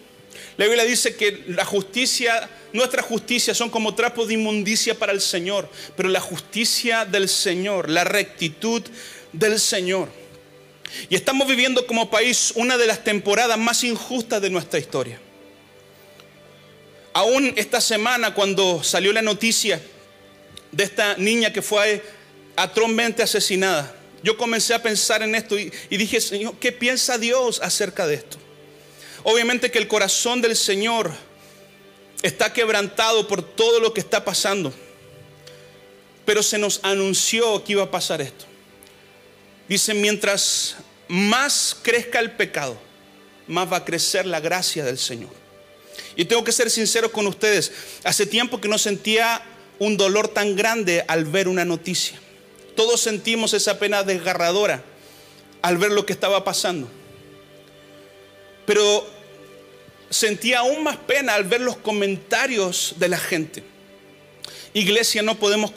La 0.56 0.64
Biblia 0.64 0.86
dice 0.86 1.14
que 1.14 1.44
la 1.48 1.66
justicia, 1.66 2.48
nuestra 2.72 3.02
justicia 3.02 3.54
son 3.54 3.68
como 3.68 3.94
trapos 3.94 4.28
de 4.28 4.32
inmundicia 4.32 4.98
para 4.98 5.12
el 5.12 5.20
Señor, 5.20 5.68
pero 5.94 6.08
la 6.08 6.22
justicia 6.22 7.04
del 7.04 7.28
Señor, 7.28 7.90
la 7.90 8.02
rectitud 8.04 8.82
del 9.34 9.60
Señor. 9.60 10.08
Y 11.10 11.14
estamos 11.14 11.46
viviendo 11.46 11.86
como 11.86 12.08
país 12.08 12.54
una 12.54 12.78
de 12.78 12.86
las 12.86 13.04
temporadas 13.04 13.58
más 13.58 13.84
injustas 13.84 14.40
de 14.40 14.48
nuestra 14.48 14.78
historia. 14.78 15.20
Aún 17.12 17.52
esta 17.56 17.82
semana 17.82 18.32
cuando 18.32 18.82
salió 18.82 19.12
la 19.12 19.20
noticia 19.20 19.82
de 20.72 20.84
esta 20.84 21.14
niña 21.18 21.52
que 21.52 21.60
fue 21.60 22.02
atrozmente 22.56 23.22
asesinada, 23.22 23.96
yo 24.22 24.36
comencé 24.36 24.74
a 24.74 24.82
pensar 24.82 25.22
en 25.22 25.34
esto 25.34 25.58
y, 25.58 25.70
dije, 25.90 26.20
Señor, 26.20 26.54
¿qué 26.58 26.72
piensa 26.72 27.18
Dios 27.18 27.60
acerca 27.62 28.06
de 28.06 28.14
esto? 28.14 28.36
Obviamente 29.22 29.70
que 29.70 29.78
el 29.78 29.88
corazón 29.88 30.40
del 30.40 30.56
Señor 30.56 31.12
está 32.22 32.52
quebrantado 32.52 33.28
por 33.28 33.42
todo 33.42 33.80
lo 33.80 33.94
que 33.94 34.00
está 34.00 34.24
pasando, 34.24 34.72
pero 36.24 36.42
se 36.42 36.58
nos 36.58 36.80
anunció 36.82 37.62
que 37.64 37.72
iba 37.72 37.84
a 37.84 37.90
pasar 37.90 38.20
esto. 38.20 38.44
Dice, 39.68 39.94
mientras 39.94 40.76
más 41.08 41.76
crezca 41.80 42.18
el 42.20 42.32
pecado, 42.32 42.78
más 43.46 43.70
va 43.70 43.78
a 43.78 43.84
crecer 43.84 44.26
la 44.26 44.40
gracia 44.40 44.84
del 44.84 44.98
Señor. 44.98 45.30
Y 46.16 46.24
tengo 46.24 46.42
que 46.42 46.52
ser 46.52 46.70
sincero 46.70 47.12
con 47.12 47.26
ustedes, 47.26 47.72
hace 48.02 48.26
tiempo 48.26 48.60
que 48.60 48.68
no 48.68 48.78
sentía 48.78 49.42
un 49.78 49.96
dolor 49.96 50.28
tan 50.28 50.56
grande 50.56 51.04
al 51.06 51.24
ver 51.24 51.46
una 51.46 51.64
noticia. 51.64 52.18
Todos 52.78 53.00
sentimos 53.00 53.54
esa 53.54 53.76
pena 53.80 54.04
desgarradora 54.04 54.84
al 55.62 55.78
ver 55.78 55.90
lo 55.90 56.06
que 56.06 56.12
estaba 56.12 56.44
pasando. 56.44 56.88
Pero 58.66 59.04
sentía 60.10 60.60
aún 60.60 60.84
más 60.84 60.96
pena 60.96 61.34
al 61.34 61.42
ver 61.42 61.60
los 61.60 61.76
comentarios 61.76 62.94
de 62.98 63.08
la 63.08 63.18
gente. 63.18 63.64
Iglesia, 64.74 65.22
no 65.22 65.40
podemos 65.40 65.72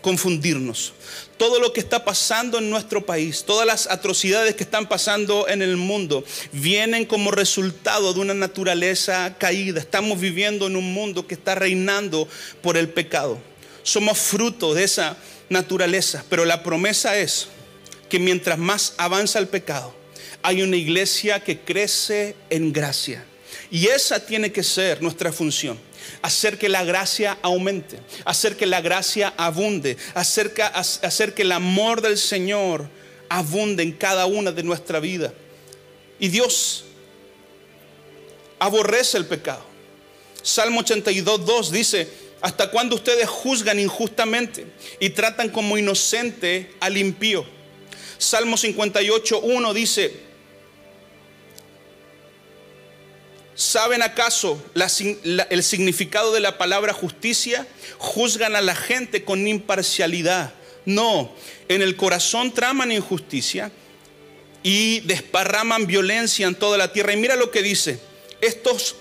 confundirnos. 0.00 0.94
Todo 1.36 1.60
lo 1.60 1.74
que 1.74 1.80
está 1.80 2.06
pasando 2.06 2.56
en 2.56 2.70
nuestro 2.70 3.04
país, 3.04 3.44
todas 3.44 3.66
las 3.66 3.86
atrocidades 3.88 4.54
que 4.54 4.64
están 4.64 4.88
pasando 4.88 5.46
en 5.46 5.60
el 5.60 5.76
mundo, 5.76 6.24
vienen 6.52 7.04
como 7.04 7.32
resultado 7.32 8.14
de 8.14 8.20
una 8.20 8.32
naturaleza 8.32 9.36
caída. 9.36 9.78
Estamos 9.78 10.18
viviendo 10.18 10.68
en 10.68 10.76
un 10.76 10.94
mundo 10.94 11.26
que 11.26 11.34
está 11.34 11.54
reinando 11.54 12.26
por 12.62 12.78
el 12.78 12.88
pecado. 12.88 13.36
Somos 13.82 14.16
fruto 14.16 14.72
de 14.72 14.84
esa 14.84 15.18
naturaleza, 15.50 16.24
pero 16.30 16.46
la 16.46 16.62
promesa 16.62 17.18
es 17.18 17.48
que 18.08 18.18
mientras 18.18 18.58
más 18.58 18.94
avanza 18.96 19.38
el 19.38 19.48
pecado, 19.48 19.94
hay 20.42 20.62
una 20.62 20.76
iglesia 20.76 21.40
que 21.40 21.60
crece 21.60 22.34
en 22.48 22.72
gracia. 22.72 23.24
Y 23.70 23.86
esa 23.88 24.24
tiene 24.24 24.52
que 24.52 24.62
ser 24.62 25.02
nuestra 25.02 25.32
función. 25.32 25.78
Hacer 26.22 26.58
que 26.58 26.68
la 26.68 26.82
gracia 26.84 27.36
aumente, 27.42 28.00
hacer 28.24 28.56
que 28.56 28.66
la 28.66 28.80
gracia 28.80 29.34
abunde, 29.36 29.96
hacer 30.14 30.54
que, 30.54 30.62
hacer 30.62 31.34
que 31.34 31.42
el 31.42 31.52
amor 31.52 32.00
del 32.00 32.16
Señor 32.16 32.88
abunde 33.28 33.82
en 33.82 33.92
cada 33.92 34.26
una 34.26 34.50
de 34.50 34.62
nuestra 34.62 34.98
vida. 34.98 35.32
Y 36.18 36.28
Dios 36.28 36.84
aborrece 38.58 39.18
el 39.18 39.26
pecado. 39.26 39.64
Salmo 40.42 40.80
82, 40.80 41.44
2 41.44 41.72
dice, 41.72 42.08
¿Hasta 42.40 42.70
cuándo 42.70 42.96
ustedes 42.96 43.28
juzgan 43.28 43.78
injustamente 43.78 44.66
y 44.98 45.10
tratan 45.10 45.50
como 45.50 45.76
inocente 45.76 46.72
al 46.80 46.96
impío? 46.96 47.44
Salmo 48.16 48.56
58, 48.56 49.40
1 49.40 49.74
dice, 49.74 50.12
¿saben 53.54 54.02
acaso 54.02 54.62
el 55.50 55.62
significado 55.62 56.32
de 56.32 56.40
la 56.40 56.56
palabra 56.56 56.94
justicia? 56.94 57.66
Juzgan 57.98 58.56
a 58.56 58.62
la 58.62 58.74
gente 58.74 59.24
con 59.24 59.46
imparcialidad. 59.46 60.54
No, 60.86 61.34
en 61.68 61.82
el 61.82 61.96
corazón 61.96 62.52
traman 62.52 62.90
injusticia 62.90 63.70
y 64.62 65.00
desparraman 65.00 65.86
violencia 65.86 66.46
en 66.46 66.54
toda 66.54 66.78
la 66.78 66.92
tierra. 66.92 67.12
Y 67.12 67.18
mira 67.18 67.36
lo 67.36 67.50
que 67.50 67.62
dice, 67.62 68.00
estos 68.40 68.96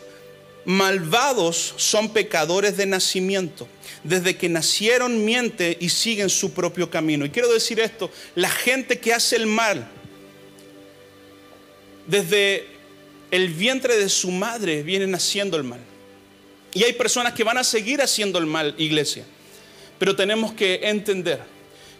malvados 0.66 1.74
son 1.78 2.10
pecadores 2.10 2.78
de 2.78 2.86
nacimiento. 2.86 3.68
Desde 4.04 4.38
que 4.38 4.48
nacieron 4.48 5.26
miente 5.26 5.78
y 5.80 5.90
siguen 5.90 6.30
su 6.30 6.54
propio 6.54 6.90
camino. 6.90 7.26
Y 7.26 7.32
quiero 7.32 7.52
decir 7.52 7.80
esto, 7.80 8.10
la 8.36 8.50
gente 8.50 9.00
que 9.00 9.14
hace 9.14 9.36
el 9.36 9.46
mal, 9.46 9.90
desde 12.08 12.66
el 13.30 13.50
vientre 13.50 13.98
de 13.98 14.08
su 14.10 14.32
madre 14.32 14.84
vienen 14.84 15.14
haciendo 15.16 15.58
el 15.58 15.64
mal. 15.64 15.82
Y 16.74 16.84
hay 16.84 16.94
personas 16.94 17.34
que 17.34 17.44
van 17.44 17.58
a 17.58 17.64
seguir 17.64 18.02
haciendo 18.02 18.40
el 18.40 18.46
mal, 18.46 18.74
iglesia. 18.78 19.26
Pero 19.98 20.16
tenemos 20.16 20.54
que 20.54 20.80
entender 20.84 21.42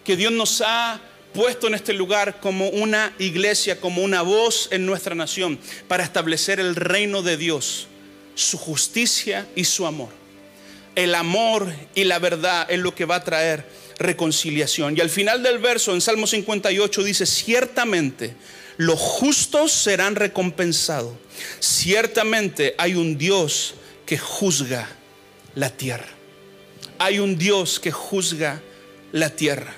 que 0.06 0.16
Dios 0.16 0.32
nos 0.32 0.62
ha 0.62 1.02
puesto 1.34 1.68
en 1.68 1.76
este 1.76 1.94
lugar 1.94 2.40
como 2.40 2.70
una 2.70 3.14
iglesia, 3.20 3.80
como 3.80 4.04
una 4.04 4.22
voz 4.22 4.70
en 4.72 4.86
nuestra 4.86 5.16
nación, 5.16 5.60
para 5.88 6.04
establecer 6.04 6.60
el 6.60 6.76
reino 6.76 7.22
de 7.22 7.36
Dios 7.36 7.88
su 8.40 8.58
justicia 8.58 9.48
y 9.56 9.66
su 9.66 9.86
amor. 9.86 10.10
El 10.96 11.16
amor 11.16 11.72
y 11.96 12.06
la 12.06 12.20
verdad 12.20 12.68
es 12.70 12.80
lo 12.80 12.96
que 12.96 13.06
va 13.06 13.16
a 13.16 13.24
traer 13.24 13.66
reconciliación. 13.98 14.98
Y 14.98 15.02
al 15.02 15.10
final 15.10 15.44
del 15.44 15.60
verso, 15.60 15.94
en 15.94 16.02
Salmo 16.02 16.26
58, 16.26 17.04
dice, 17.04 17.26
ciertamente 17.26 18.36
los 18.78 19.00
justos 19.00 19.72
serán 19.72 20.16
recompensados. 20.16 21.14
Ciertamente 21.60 22.76
hay 22.78 22.96
un 22.96 23.18
Dios 23.18 23.76
que 24.06 24.18
juzga 24.18 24.88
la 25.56 25.70
tierra. 25.70 26.08
Hay 26.98 27.20
un 27.20 27.38
Dios 27.38 27.80
que 27.80 27.92
juzga 27.92 28.62
la 29.12 29.30
tierra. 29.30 29.76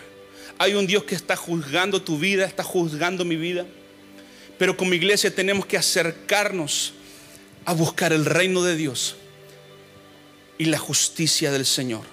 Hay 0.60 0.76
un 0.76 0.86
Dios 0.86 1.04
que 1.04 1.16
está 1.16 1.36
juzgando 1.36 2.02
tu 2.04 2.20
vida, 2.20 2.46
está 2.46 2.64
juzgando 2.64 3.26
mi 3.26 3.36
vida. 3.36 3.66
Pero 4.60 4.78
como 4.78 4.94
iglesia 4.94 5.34
tenemos 5.34 5.66
que 5.66 5.78
acercarnos 5.78 6.94
a 7.66 7.74
buscar 7.74 8.14
el 8.14 8.26
reino 8.26 8.64
de 8.64 8.76
Dios 8.76 9.16
y 10.58 10.66
la 10.66 10.78
justicia 10.78 11.52
del 11.52 11.66
Señor. 11.66 12.04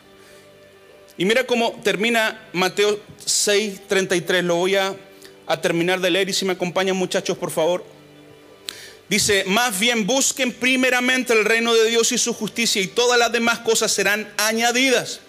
Y 1.17 1.25
mira 1.25 1.45
cómo 1.45 1.81
termina 1.83 2.49
Mateo 2.53 3.01
6, 3.25 3.89
33. 3.89 4.45
Lo 4.45 4.57
voy 4.57 4.77
a, 4.77 4.95
a 5.47 5.61
terminar 5.61 6.01
de 6.01 6.11
leer 6.11 6.29
y 6.29 6.33
si 6.33 6.45
me 6.45 6.53
acompañan 6.53 6.97
muchachos, 6.97 7.37
por 7.37 7.51
favor. 7.51 7.85
Dice, 9.09 9.45
más 9.47 9.79
bien 9.81 10.07
busquen 10.07 10.53
primeramente 10.53 11.33
el 11.33 11.45
reino 11.45 11.75
de 11.75 11.89
Dios 11.89 12.13
y 12.13 12.19
su 12.19 12.35
justicia 12.35 12.81
y 12.83 12.87
todas 12.87 13.19
las 13.19 13.33
demás 13.33 13.61
cosas 13.61 13.91
serán 13.91 14.33
añadidas. 14.37 15.21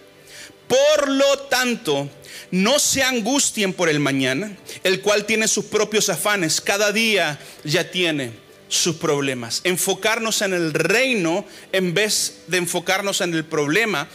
Por 0.67 1.09
lo 1.09 1.39
tanto, 1.49 2.09
no 2.51 2.77
se 2.77 3.01
angustien 3.03 3.73
por 3.73 3.89
el 3.89 3.99
mañana, 3.99 4.55
el 4.83 5.01
cual 5.01 5.25
tiene 5.25 5.47
sus 5.47 5.65
propios 5.65 6.09
afanes. 6.09 6.61
Cada 6.61 6.91
día 6.91 7.39
ya 7.63 7.89
tiene 7.89 8.31
sus 8.69 8.95
problemas. 8.95 9.59
Enfocarnos 9.65 10.41
en 10.41 10.53
el 10.53 10.73
reino 10.73 11.45
en 11.73 11.93
vez 11.93 12.43
de 12.47 12.57
enfocarnos 12.57 13.19
en 13.19 13.33
el 13.33 13.43
problema 13.43 14.07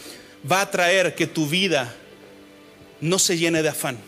va 0.49 0.61
a 0.61 0.71
traer 0.71 1.13
que 1.13 1.27
tu 1.27 1.47
vida 1.47 1.93
no 3.01 3.19
se 3.19 3.37
llene 3.37 3.61
de 3.61 3.69
afán. 3.69 3.99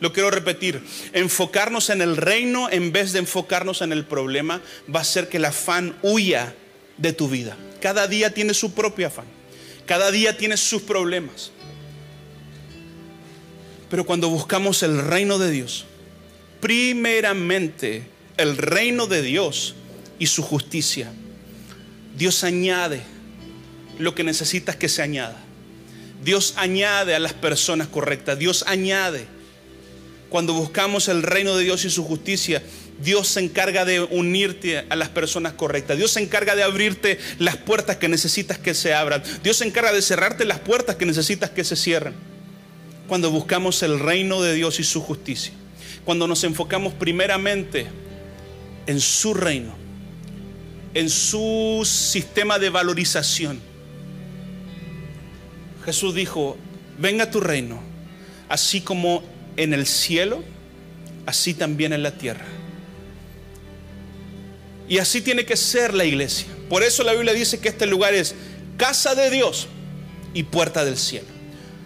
Lo 0.00 0.12
quiero 0.12 0.30
repetir, 0.30 0.82
enfocarnos 1.12 1.88
en 1.88 2.02
el 2.02 2.16
reino 2.16 2.68
en 2.70 2.92
vez 2.92 3.12
de 3.12 3.20
enfocarnos 3.20 3.80
en 3.80 3.90
el 3.92 4.04
problema 4.04 4.60
va 4.94 4.98
a 4.98 5.02
hacer 5.02 5.28
que 5.28 5.38
el 5.38 5.46
afán 5.46 5.96
huya 6.02 6.54
de 6.98 7.12
tu 7.12 7.28
vida. 7.28 7.56
Cada 7.80 8.06
día 8.06 8.32
tiene 8.34 8.54
su 8.54 8.74
propio 8.74 9.06
afán, 9.06 9.26
cada 9.86 10.10
día 10.10 10.36
tiene 10.36 10.56
sus 10.56 10.82
problemas. 10.82 11.52
Pero 13.88 14.04
cuando 14.04 14.28
buscamos 14.28 14.82
el 14.82 15.00
reino 15.06 15.38
de 15.38 15.50
Dios, 15.50 15.86
primeramente 16.60 18.06
el 18.36 18.56
reino 18.56 19.06
de 19.06 19.22
Dios, 19.22 19.74
y 20.18 20.26
su 20.26 20.42
justicia. 20.42 21.10
Dios 22.16 22.44
añade 22.44 23.02
lo 23.98 24.14
que 24.14 24.24
necesitas 24.24 24.76
que 24.76 24.88
se 24.88 25.02
añada. 25.02 25.36
Dios 26.24 26.54
añade 26.56 27.14
a 27.14 27.18
las 27.18 27.32
personas 27.34 27.88
correctas. 27.88 28.38
Dios 28.38 28.64
añade 28.66 29.26
Cuando 30.30 30.52
buscamos 30.52 31.08
el 31.08 31.22
reino 31.22 31.56
de 31.56 31.62
Dios 31.62 31.84
y 31.84 31.90
su 31.90 32.02
justicia, 32.02 32.60
Dios 33.00 33.28
se 33.28 33.40
encarga 33.40 33.84
de 33.84 34.00
unirte 34.00 34.84
a 34.88 34.96
las 34.96 35.08
personas 35.08 35.52
correctas. 35.52 35.96
Dios 35.96 36.12
se 36.12 36.20
encarga 36.20 36.56
de 36.56 36.64
abrirte 36.64 37.18
las 37.38 37.56
puertas 37.56 37.98
que 37.98 38.08
necesitas 38.08 38.58
que 38.58 38.74
se 38.74 38.94
abran. 38.94 39.22
Dios 39.44 39.58
se 39.58 39.64
encarga 39.64 39.92
de 39.92 40.02
cerrarte 40.02 40.44
las 40.44 40.58
puertas 40.58 40.96
que 40.96 41.06
necesitas 41.06 41.50
que 41.50 41.62
se 41.62 41.76
cierren. 41.76 42.14
Cuando 43.06 43.30
buscamos 43.30 43.82
el 43.84 44.00
reino 44.00 44.42
de 44.42 44.54
Dios 44.54 44.80
y 44.80 44.84
su 44.84 45.00
justicia. 45.02 45.52
Cuando 46.04 46.26
nos 46.26 46.42
enfocamos 46.42 46.94
primeramente 46.94 47.86
en 48.86 49.00
su 49.00 49.34
reino, 49.34 49.83
en 50.94 51.10
su 51.10 51.82
sistema 51.84 52.58
de 52.58 52.70
valorización. 52.70 53.60
Jesús 55.84 56.14
dijo, 56.14 56.56
venga 56.98 57.30
tu 57.30 57.40
reino, 57.40 57.80
así 58.48 58.80
como 58.80 59.22
en 59.56 59.74
el 59.74 59.86
cielo, 59.86 60.42
así 61.26 61.52
también 61.52 61.92
en 61.92 62.02
la 62.02 62.12
tierra. 62.12 62.46
Y 64.88 64.98
así 64.98 65.20
tiene 65.20 65.44
que 65.44 65.56
ser 65.56 65.94
la 65.94 66.04
iglesia. 66.04 66.46
Por 66.68 66.82
eso 66.82 67.02
la 67.02 67.12
Biblia 67.12 67.32
dice 67.32 67.58
que 67.58 67.68
este 67.68 67.86
lugar 67.86 68.14
es 68.14 68.34
casa 68.76 69.14
de 69.14 69.30
Dios 69.30 69.66
y 70.32 70.44
puerta 70.44 70.84
del 70.84 70.96
cielo. 70.96 71.26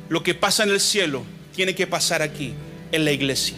Lo 0.09 0.23
que 0.23 0.35
pasa 0.35 0.65
en 0.65 0.71
el 0.71 0.81
cielo 0.81 1.25
tiene 1.55 1.75
que 1.75 1.87
pasar 1.87 2.23
aquí, 2.23 2.55
en 2.93 3.05
la 3.05 3.13
iglesia. 3.13 3.57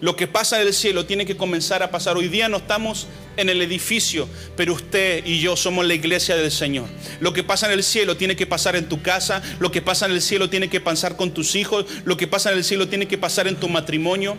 Lo 0.00 0.16
que 0.16 0.26
pasa 0.26 0.60
en 0.60 0.66
el 0.66 0.74
cielo 0.74 1.06
tiene 1.06 1.26
que 1.26 1.36
comenzar 1.36 1.82
a 1.82 1.90
pasar. 1.90 2.16
Hoy 2.16 2.28
día 2.28 2.48
no 2.48 2.56
estamos 2.58 3.06
en 3.36 3.48
el 3.48 3.62
edificio, 3.62 4.28
pero 4.56 4.74
usted 4.74 5.24
y 5.24 5.40
yo 5.40 5.56
somos 5.56 5.86
la 5.86 5.94
iglesia 5.94 6.36
del 6.36 6.50
Señor. 6.50 6.88
Lo 7.20 7.32
que 7.32 7.42
pasa 7.42 7.66
en 7.66 7.72
el 7.72 7.82
cielo 7.82 8.16
tiene 8.16 8.36
que 8.36 8.46
pasar 8.46 8.76
en 8.76 8.88
tu 8.88 9.02
casa, 9.02 9.42
lo 9.58 9.70
que 9.70 9.82
pasa 9.82 10.06
en 10.06 10.12
el 10.12 10.22
cielo 10.22 10.50
tiene 10.50 10.68
que 10.68 10.80
pasar 10.80 11.16
con 11.16 11.32
tus 11.32 11.54
hijos, 11.54 11.86
lo 12.04 12.16
que 12.16 12.26
pasa 12.26 12.50
en 12.50 12.58
el 12.58 12.64
cielo 12.64 12.88
tiene 12.88 13.08
que 13.08 13.18
pasar 13.18 13.46
en 13.46 13.56
tu 13.56 13.68
matrimonio. 13.68 14.36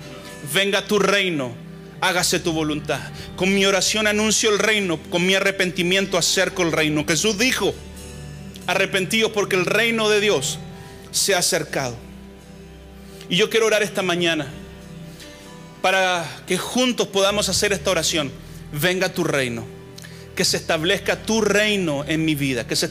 Venga 0.53 0.85
tu 0.85 0.99
reino, 0.99 1.53
hágase 2.01 2.39
tu 2.39 2.51
voluntad. 2.51 2.99
Con 3.35 3.53
mi 3.53 3.65
oración 3.65 4.07
anuncio 4.07 4.49
el 4.49 4.59
reino, 4.59 4.99
con 5.09 5.25
mi 5.25 5.35
arrepentimiento 5.35 6.17
acerco 6.17 6.63
el 6.63 6.71
reino. 6.71 7.05
Jesús 7.07 7.37
dijo, 7.37 7.73
arrepentidos 8.67 9.31
porque 9.31 9.55
el 9.55 9.65
reino 9.65 10.09
de 10.09 10.19
Dios 10.19 10.59
se 11.11 11.35
ha 11.35 11.39
acercado. 11.39 11.95
Y 13.29 13.37
yo 13.37 13.49
quiero 13.49 13.65
orar 13.65 13.83
esta 13.83 14.01
mañana 14.01 14.47
para 15.81 16.25
que 16.47 16.57
juntos 16.57 17.07
podamos 17.07 17.49
hacer 17.49 17.73
esta 17.73 17.91
oración. 17.91 18.31
Venga 18.73 19.09
tu 19.13 19.23
reino. 19.23 19.65
Que 20.35 20.43
se 20.43 20.57
establezca 20.57 21.15
tu 21.21 21.41
reino 21.41 22.03
en 22.05 22.25
mi 22.25 22.35
vida, 22.35 22.67
que 22.67 22.75
se, 22.75 22.89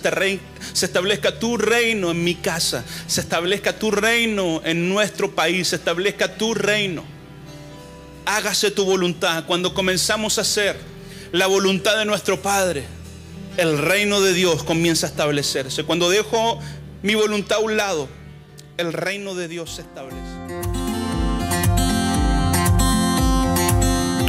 se 0.72 0.86
establezca 0.86 1.38
tu 1.38 1.56
reino 1.56 2.12
en 2.12 2.22
mi 2.22 2.36
casa, 2.36 2.84
se 3.08 3.20
establezca 3.20 3.76
tu 3.76 3.90
reino 3.90 4.62
en 4.64 4.88
nuestro 4.88 5.34
país, 5.34 5.68
se 5.68 5.76
establezca 5.76 6.36
tu 6.36 6.54
reino 6.54 7.04
hágase 8.24 8.70
tu 8.70 8.84
voluntad. 8.84 9.44
Cuando 9.46 9.74
comenzamos 9.74 10.38
a 10.38 10.42
hacer 10.42 10.76
la 11.32 11.46
voluntad 11.46 11.98
de 11.98 12.04
nuestro 12.04 12.40
Padre, 12.40 12.84
el 13.56 13.78
reino 13.78 14.20
de 14.20 14.32
Dios 14.32 14.62
comienza 14.64 15.06
a 15.06 15.10
establecerse. 15.10 15.84
Cuando 15.84 16.10
dejo 16.10 16.58
mi 17.02 17.14
voluntad 17.14 17.58
a 17.58 17.60
un 17.60 17.76
lado, 17.76 18.08
el 18.76 18.92
reino 18.92 19.34
de 19.34 19.48
Dios 19.48 19.74
se 19.76 19.82
establece. 19.82 20.31